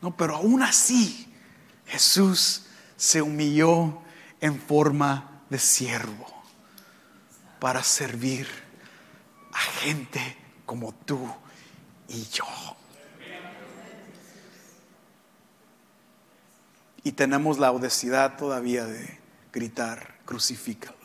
No, 0.00 0.16
pero 0.16 0.36
aún 0.36 0.62
así, 0.62 1.30
Jesús 1.88 2.62
se 2.96 3.20
humilló 3.20 4.00
en 4.40 4.58
forma 4.58 5.42
de 5.50 5.58
siervo 5.58 6.26
para 7.58 7.82
servir 7.82 8.48
a 9.52 9.58
gente 9.82 10.38
como 10.64 10.94
tú 11.04 11.30
y 12.10 12.26
yo. 12.32 12.44
Y 17.02 17.12
tenemos 17.12 17.58
la 17.58 17.68
audacidad 17.68 18.36
todavía 18.36 18.84
de 18.84 19.18
gritar, 19.52 20.16
crucifícalo. 20.26 20.98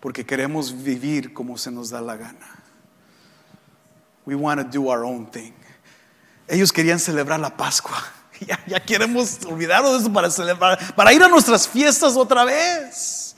Porque 0.00 0.24
queremos 0.24 0.82
vivir 0.82 1.34
como 1.34 1.58
se 1.58 1.70
nos 1.70 1.90
da 1.90 2.00
la 2.00 2.16
gana. 2.16 2.56
We 4.24 4.34
want 4.34 4.60
to 4.60 4.78
do 4.78 4.88
our 4.88 5.04
own 5.04 5.30
thing. 5.30 5.52
Ellos 6.48 6.72
querían 6.72 6.98
celebrar 6.98 7.40
la 7.40 7.56
Pascua. 7.56 7.96
Ya, 8.46 8.58
ya 8.66 8.80
queremos 8.80 9.40
olvidarnos 9.44 9.92
de 9.92 9.98
eso 9.98 10.10
para 10.10 10.30
celebrar, 10.30 10.94
para 10.94 11.12
ir 11.12 11.22
a 11.22 11.28
nuestras 11.28 11.68
fiestas 11.68 12.16
otra 12.16 12.42
vez. 12.46 13.36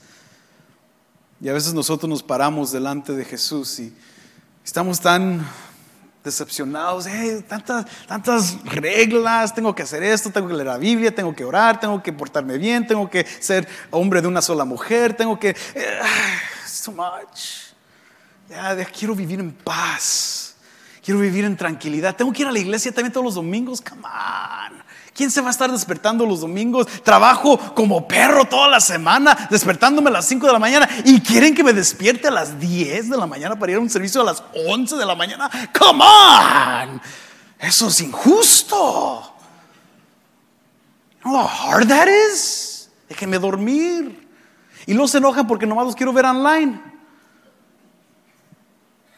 Y 1.41 1.49
a 1.49 1.51
veces 1.51 1.73
nosotros 1.73 2.09
nos 2.09 2.23
paramos 2.23 2.71
delante 2.71 3.11
de 3.11 3.25
Jesús 3.25 3.79
y 3.79 3.93
estamos 4.63 5.01
tan 5.01 5.45
decepcionados, 6.23 7.05
tantas, 7.47 7.85
tantas 8.07 8.63
reglas, 8.63 9.53
tengo 9.53 9.75
que 9.75 9.83
hacer 9.83 10.03
esto, 10.03 10.29
tengo 10.29 10.47
que 10.47 10.53
leer 10.53 10.67
la 10.67 10.77
Biblia, 10.77 11.13
tengo 11.13 11.35
que 11.35 11.43
orar, 11.43 11.79
tengo 11.79 12.01
que 12.01 12.13
portarme 12.13 12.57
bien, 12.57 12.87
tengo 12.87 13.09
que 13.09 13.25
ser 13.25 13.67
hombre 13.91 14.21
de 14.21 14.27
una 14.27 14.41
sola 14.41 14.65
mujer, 14.65 15.13
tengo 15.13 15.37
que... 15.39 15.49
Eh, 15.49 15.99
so 16.65 16.91
much. 16.91 17.73
Ya, 18.49 18.75
quiero 18.85 19.15
vivir 19.15 19.39
en 19.39 19.51
paz, 19.51 20.55
quiero 21.03 21.19
vivir 21.19 21.45
en 21.45 21.57
tranquilidad, 21.57 22.15
tengo 22.15 22.31
que 22.31 22.43
ir 22.43 22.47
a 22.47 22.51
la 22.51 22.59
iglesia 22.59 22.91
también 22.91 23.11
todos 23.11 23.25
los 23.25 23.35
domingos, 23.35 23.81
come 23.81 24.03
on. 24.03 24.82
¿Quién 25.13 25.29
se 25.29 25.41
va 25.41 25.49
a 25.49 25.51
estar 25.51 25.71
despertando 25.71 26.25
los 26.25 26.41
domingos? 26.41 26.87
Trabajo 27.03 27.57
como 27.75 28.07
perro 28.07 28.45
toda 28.45 28.67
la 28.67 28.79
semana, 28.79 29.47
despertándome 29.51 30.09
a 30.09 30.13
las 30.13 30.27
5 30.27 30.47
de 30.47 30.53
la 30.53 30.59
mañana 30.59 30.89
y 31.05 31.21
quieren 31.21 31.53
que 31.53 31.63
me 31.63 31.71
despierte 31.71 32.29
a 32.29 32.31
las 32.31 32.59
10 32.59 33.09
de 33.09 33.17
la 33.17 33.27
mañana 33.27 33.57
para 33.57 33.73
ir 33.73 33.77
a 33.77 33.81
un 33.81 33.89
servicio 33.89 34.21
a 34.21 34.23
las 34.23 34.43
11 34.67 34.95
de 34.95 35.05
la 35.05 35.13
mañana. 35.13 35.51
Come 35.77 36.03
on. 36.03 37.01
Eso 37.59 37.87
es 37.87 38.01
injusto. 38.01 39.35
No, 41.23 41.43
how 41.43 41.71
hard 41.71 41.87
that 41.87 42.07
is. 42.07 42.89
Déjenme 43.07 43.37
dormir. 43.37 44.27
Y 44.87 44.95
no 44.95 45.07
se 45.07 45.19
enojan 45.19 45.45
porque 45.45 45.67
nomás 45.67 45.85
los 45.85 45.95
quiero 45.95 46.11
ver 46.11 46.25
online. 46.25 46.81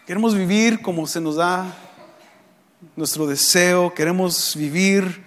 Queremos 0.05 0.35
vivir 0.35 0.81
como 0.81 1.07
se 1.07 1.21
nos 1.21 1.37
da 1.37 1.65
nuestro 2.97 3.25
deseo. 3.25 3.93
Queremos 3.93 4.55
vivir 4.55 5.25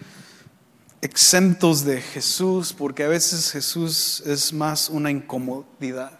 exentos 1.01 1.84
de 1.84 2.01
Jesús 2.01 2.72
porque 2.72 3.05
a 3.05 3.09
veces 3.09 3.53
Jesús 3.53 4.22
es 4.26 4.53
más 4.53 4.88
una 4.88 5.11
incomodidad. 5.11 6.18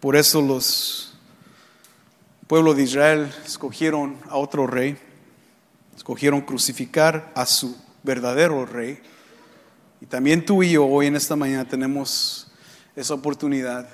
Por 0.00 0.16
eso 0.16 0.40
los 0.40 1.08
pueblo 2.48 2.72
de 2.72 2.82
Israel 2.82 3.30
escogieron 3.44 4.16
a 4.30 4.36
otro 4.36 4.66
rey, 4.66 4.96
escogieron 5.94 6.40
crucificar 6.40 7.30
a 7.34 7.44
su 7.44 7.76
verdadero 8.02 8.64
rey. 8.64 9.00
Y 10.00 10.06
también 10.06 10.46
tú 10.46 10.62
y 10.62 10.70
yo 10.72 10.86
hoy 10.86 11.08
en 11.08 11.16
esta 11.16 11.36
mañana 11.36 11.66
tenemos 11.66 12.50
esa 12.96 13.14
oportunidad 13.14 13.86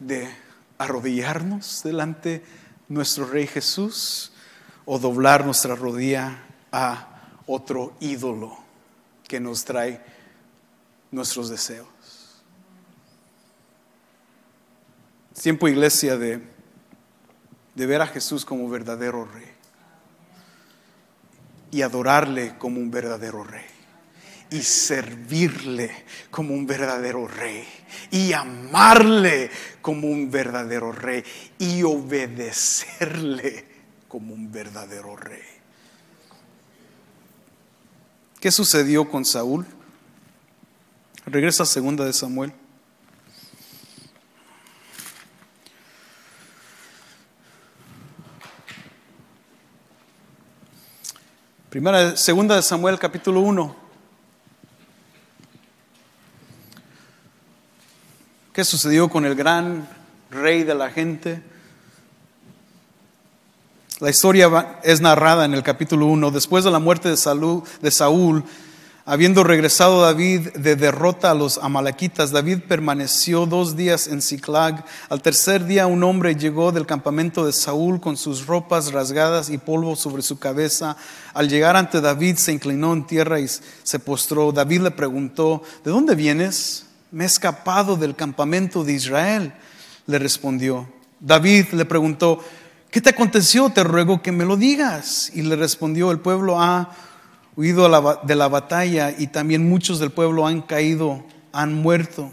de 0.00 0.28
arrodillarnos 0.76 1.82
delante 1.84 2.28
de 2.30 2.44
nuestro 2.88 3.26
rey 3.26 3.46
Jesús 3.46 4.32
o 4.84 4.98
doblar 4.98 5.44
nuestra 5.44 5.76
rodilla 5.76 6.42
a 6.72 7.11
otro 7.46 7.94
ídolo 8.00 8.56
que 9.26 9.40
nos 9.40 9.64
trae 9.64 10.00
nuestros 11.10 11.48
deseos. 11.48 11.88
Tiempo, 15.40 15.66
iglesia, 15.68 16.16
de, 16.16 16.40
de 17.74 17.86
ver 17.86 18.02
a 18.02 18.06
Jesús 18.06 18.44
como 18.44 18.68
verdadero 18.68 19.24
rey 19.24 19.50
y 21.70 21.82
adorarle 21.82 22.56
como 22.58 22.78
un 22.78 22.90
verdadero 22.90 23.42
rey 23.42 23.64
y 24.50 24.62
servirle 24.62 26.04
como 26.30 26.54
un 26.54 26.66
verdadero 26.66 27.26
rey 27.26 27.66
y 28.10 28.34
amarle 28.34 29.50
como 29.80 30.08
un 30.08 30.30
verdadero 30.30 30.92
rey 30.92 31.24
y 31.58 31.82
obedecerle 31.82 33.64
como 34.08 34.34
un 34.34 34.52
verdadero 34.52 35.16
rey. 35.16 35.51
¿Qué 38.42 38.50
sucedió 38.50 39.08
con 39.08 39.24
Saúl? 39.24 39.64
Regresa 41.26 41.62
a 41.62 41.66
segunda 41.66 42.04
de 42.04 42.12
Samuel. 42.12 42.52
Primera, 51.70 52.16
segunda 52.16 52.56
de 52.56 52.62
Samuel, 52.62 52.98
capítulo 52.98 53.42
1. 53.42 53.76
¿Qué 58.52 58.64
sucedió 58.64 59.08
con 59.08 59.24
el 59.24 59.36
gran 59.36 59.88
rey 60.32 60.64
de 60.64 60.74
la 60.74 60.90
gente? 60.90 61.44
La 64.00 64.10
historia 64.10 64.78
es 64.82 65.00
narrada 65.00 65.44
en 65.44 65.54
el 65.54 65.62
capítulo 65.62 66.06
1. 66.06 66.30
Después 66.30 66.64
de 66.64 66.70
la 66.70 66.78
muerte 66.78 67.08
de, 67.08 67.16
de 67.82 67.90
Saúl, 67.90 68.44
Habiendo 69.04 69.42
regresado 69.42 70.00
David 70.00 70.50
de 70.50 70.76
derrota 70.76 71.32
a 71.32 71.34
los 71.34 71.58
amalequitas, 71.58 72.30
David 72.30 72.60
permaneció 72.68 73.46
dos 73.46 73.74
días 73.74 74.06
en 74.06 74.22
Ciclag. 74.22 74.84
Al 75.08 75.20
tercer 75.20 75.66
día 75.66 75.88
un 75.88 76.04
hombre 76.04 76.36
llegó 76.36 76.70
del 76.70 76.86
campamento 76.86 77.44
de 77.44 77.52
Saúl 77.52 78.00
con 78.00 78.16
sus 78.16 78.46
ropas 78.46 78.92
rasgadas 78.92 79.50
y 79.50 79.58
polvo 79.58 79.96
sobre 79.96 80.22
su 80.22 80.38
cabeza. 80.38 80.96
Al 81.34 81.48
llegar 81.48 81.74
ante 81.74 82.00
David 82.00 82.36
se 82.36 82.52
inclinó 82.52 82.92
en 82.92 83.04
tierra 83.04 83.40
y 83.40 83.48
se 83.48 83.98
postró. 83.98 84.52
David 84.52 84.82
le 84.82 84.90
preguntó, 84.92 85.64
¿de 85.84 85.90
dónde 85.90 86.14
vienes? 86.14 86.86
Me 87.10 87.24
he 87.24 87.26
escapado 87.26 87.96
del 87.96 88.14
campamento 88.14 88.84
de 88.84 88.92
Israel, 88.92 89.52
le 90.06 90.20
respondió. 90.20 90.88
David 91.18 91.72
le 91.72 91.84
preguntó, 91.86 92.38
¿qué 92.92 93.00
te 93.00 93.10
aconteció? 93.10 93.70
Te 93.70 93.82
ruego 93.82 94.22
que 94.22 94.30
me 94.30 94.44
lo 94.44 94.56
digas. 94.56 95.32
Y 95.34 95.42
le 95.42 95.56
respondió, 95.56 96.12
el 96.12 96.20
pueblo 96.20 96.60
ha 96.60 96.90
huido 97.56 97.88
de 98.22 98.36
la 98.36 98.48
batalla 98.48 99.12
y 99.18 99.26
también 99.26 99.68
muchos 99.68 99.98
del 99.98 100.12
pueblo 100.12 100.46
han 100.46 100.62
caído, 100.62 101.24
han 101.52 101.74
muerto. 101.74 102.32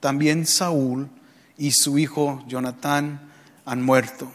También 0.00 0.44
Saúl 0.44 1.08
y 1.56 1.70
su 1.70 1.96
hijo 1.98 2.42
Jonatán 2.46 3.30
han 3.64 3.82
muerto. 3.82 4.30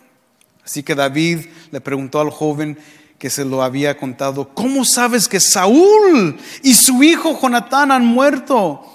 Así 0.64 0.82
que 0.82 0.96
David 0.96 1.46
le 1.72 1.82
preguntó 1.82 2.22
al 2.22 2.30
joven 2.30 2.80
que 3.20 3.30
se 3.30 3.44
lo 3.44 3.64
había 3.64 3.98
contado, 3.98 4.54
¿cómo 4.54 4.86
sabes 4.86 5.28
que 5.28 5.40
Saúl 5.40 6.38
y 6.64 6.74
su 6.74 7.04
hijo 7.04 7.40
Jonatán 7.42 7.92
han 7.92 8.06
muerto? 8.06 8.86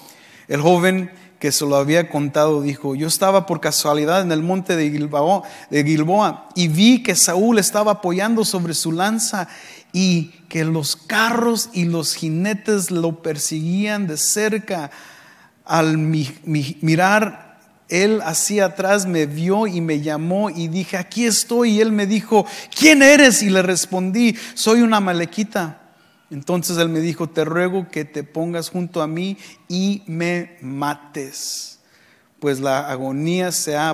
El 0.49 0.61
joven 0.61 1.11
que 1.43 1.51
se 1.51 1.67
lo 1.67 1.75
había 1.75 2.09
contado 2.09 2.63
dijo, 2.63 2.95
yo 2.95 3.09
estaba 3.09 3.47
por 3.47 3.59
casualidad 3.59 4.23
en 4.23 4.31
el 4.31 4.45
monte 4.45 4.77
de 4.77 4.89
Gilboa, 4.93 5.43
de 5.71 5.83
Gilboa 5.83 6.49
y 6.55 6.69
vi 6.69 7.03
que 7.03 7.17
Saúl 7.17 7.59
estaba 7.59 7.91
apoyando 7.91 8.45
sobre 8.45 8.75
su 8.75 8.93
lanza 8.93 9.49
y 9.93 10.27
que 10.49 10.65
los 10.65 10.95
carros 10.95 11.71
y 11.73 11.87
los 11.87 12.15
jinetes 12.15 12.93
lo 12.93 13.23
perseguían 13.23 14.07
de 14.07 14.19
cerca. 14.19 14.93
Al 15.65 15.99
mirar 15.99 17.59
él 17.89 18.21
hacia 18.23 18.67
atrás 18.67 19.07
me 19.07 19.27
vio 19.27 19.67
y 19.67 19.81
me 19.81 20.01
llamó 20.01 20.49
y 20.49 20.69
dije, 20.69 20.97
aquí 20.97 21.27
estoy. 21.27 21.73
Y 21.73 21.81
él 21.81 21.91
me 21.91 22.07
dijo, 22.07 22.47
¿quién 22.73 23.03
eres? 23.03 23.43
Y 23.43 23.51
le 23.51 23.63
respondí, 23.63 24.37
soy 24.55 24.83
una 24.83 25.01
malequita. 25.01 25.82
Entonces 26.33 26.79
él 26.79 26.89
me 26.89 27.01
dijo, 27.01 27.29
te 27.29 27.45
ruego 27.45 27.89
que 27.91 28.07
te 28.07 28.25
pongas 28.25 28.71
junto 28.71 29.03
a 29.03 29.07
mí 29.07 29.37
y 29.69 30.03
me 30.07 30.57
mates, 30.63 31.79
pues 32.41 32.59
la 32.59 32.89
agonía 32.91 33.53
se 33.53 33.77
ha 33.77 33.91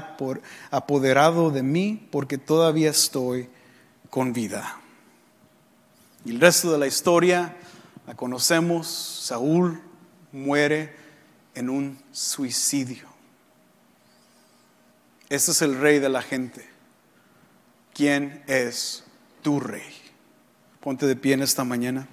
apoderado 0.70 1.50
de 1.50 1.64
mí 1.64 2.06
porque 2.12 2.38
todavía 2.38 2.90
estoy 2.90 3.48
con 4.08 4.32
vida. 4.32 4.80
Y 6.24 6.30
el 6.30 6.40
resto 6.40 6.70
de 6.70 6.78
la 6.78 6.86
historia 6.86 7.56
la 8.06 8.14
conocemos. 8.14 8.86
Saúl 8.86 9.82
muere 10.30 10.94
en 11.56 11.68
un 11.68 11.98
suicidio. 12.12 13.08
Ese 15.28 15.50
es 15.50 15.60
el 15.60 15.76
rey 15.80 15.98
de 15.98 16.08
la 16.08 16.22
gente. 16.22 16.64
¿Quién 17.94 18.44
es 18.46 19.02
tu 19.42 19.58
rey? 19.58 19.92
Ponte 20.80 21.04
de 21.04 21.16
pie 21.16 21.34
en 21.34 21.42
esta 21.42 21.64
mañana. 21.64 22.06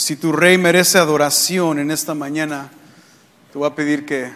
Si 0.00 0.16
tu 0.16 0.32
rey 0.32 0.56
merece 0.56 0.96
adoración 0.96 1.78
en 1.78 1.90
esta 1.90 2.14
mañana, 2.14 2.70
te 3.52 3.58
voy 3.58 3.68
a 3.68 3.74
pedir 3.74 4.06
que 4.06 4.32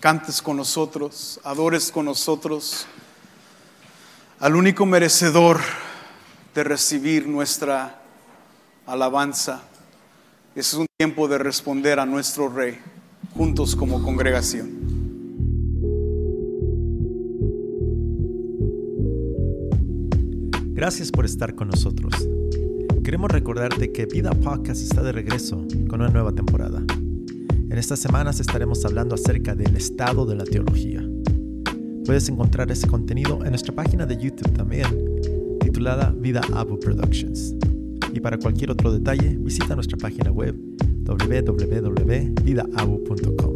cantes 0.00 0.42
con 0.42 0.56
nosotros, 0.56 1.38
adores 1.44 1.92
con 1.92 2.06
nosotros 2.06 2.86
al 4.40 4.56
único 4.56 4.84
merecedor 4.84 5.60
de 6.56 6.64
recibir 6.64 7.28
nuestra 7.28 8.02
alabanza. 8.84 9.62
Es 10.56 10.74
un 10.74 10.86
tiempo 10.98 11.28
de 11.28 11.38
responder 11.38 12.00
a 12.00 12.04
nuestro 12.04 12.48
Rey 12.48 12.80
juntos 13.32 13.76
como 13.76 14.02
congregación. 14.02 14.72
Gracias 20.74 21.12
por 21.12 21.24
estar 21.24 21.54
con 21.54 21.68
nosotros. 21.68 22.33
Queremos 23.04 23.30
recordarte 23.30 23.92
que 23.92 24.06
Vida 24.06 24.30
Podcast 24.30 24.82
está 24.82 25.02
de 25.02 25.12
regreso 25.12 25.66
con 25.88 26.00
una 26.00 26.08
nueva 26.08 26.32
temporada. 26.32 26.82
En 26.88 27.76
estas 27.76 27.98
semanas 27.98 28.40
estaremos 28.40 28.82
hablando 28.86 29.14
acerca 29.14 29.54
del 29.54 29.76
estado 29.76 30.24
de 30.24 30.36
la 30.36 30.44
teología. 30.44 31.06
Puedes 32.06 32.30
encontrar 32.30 32.72
ese 32.72 32.88
contenido 32.88 33.44
en 33.44 33.50
nuestra 33.50 33.74
página 33.74 34.06
de 34.06 34.16
YouTube 34.16 34.54
también, 34.54 34.86
titulada 35.60 36.14
Vida 36.16 36.40
Abu 36.54 36.80
Productions. 36.80 37.54
Y 38.14 38.20
para 38.20 38.38
cualquier 38.38 38.70
otro 38.70 38.90
detalle, 38.90 39.36
visita 39.38 39.74
nuestra 39.74 39.98
página 39.98 40.30
web 40.30 40.56
www.vidaabu.com. 41.04 43.53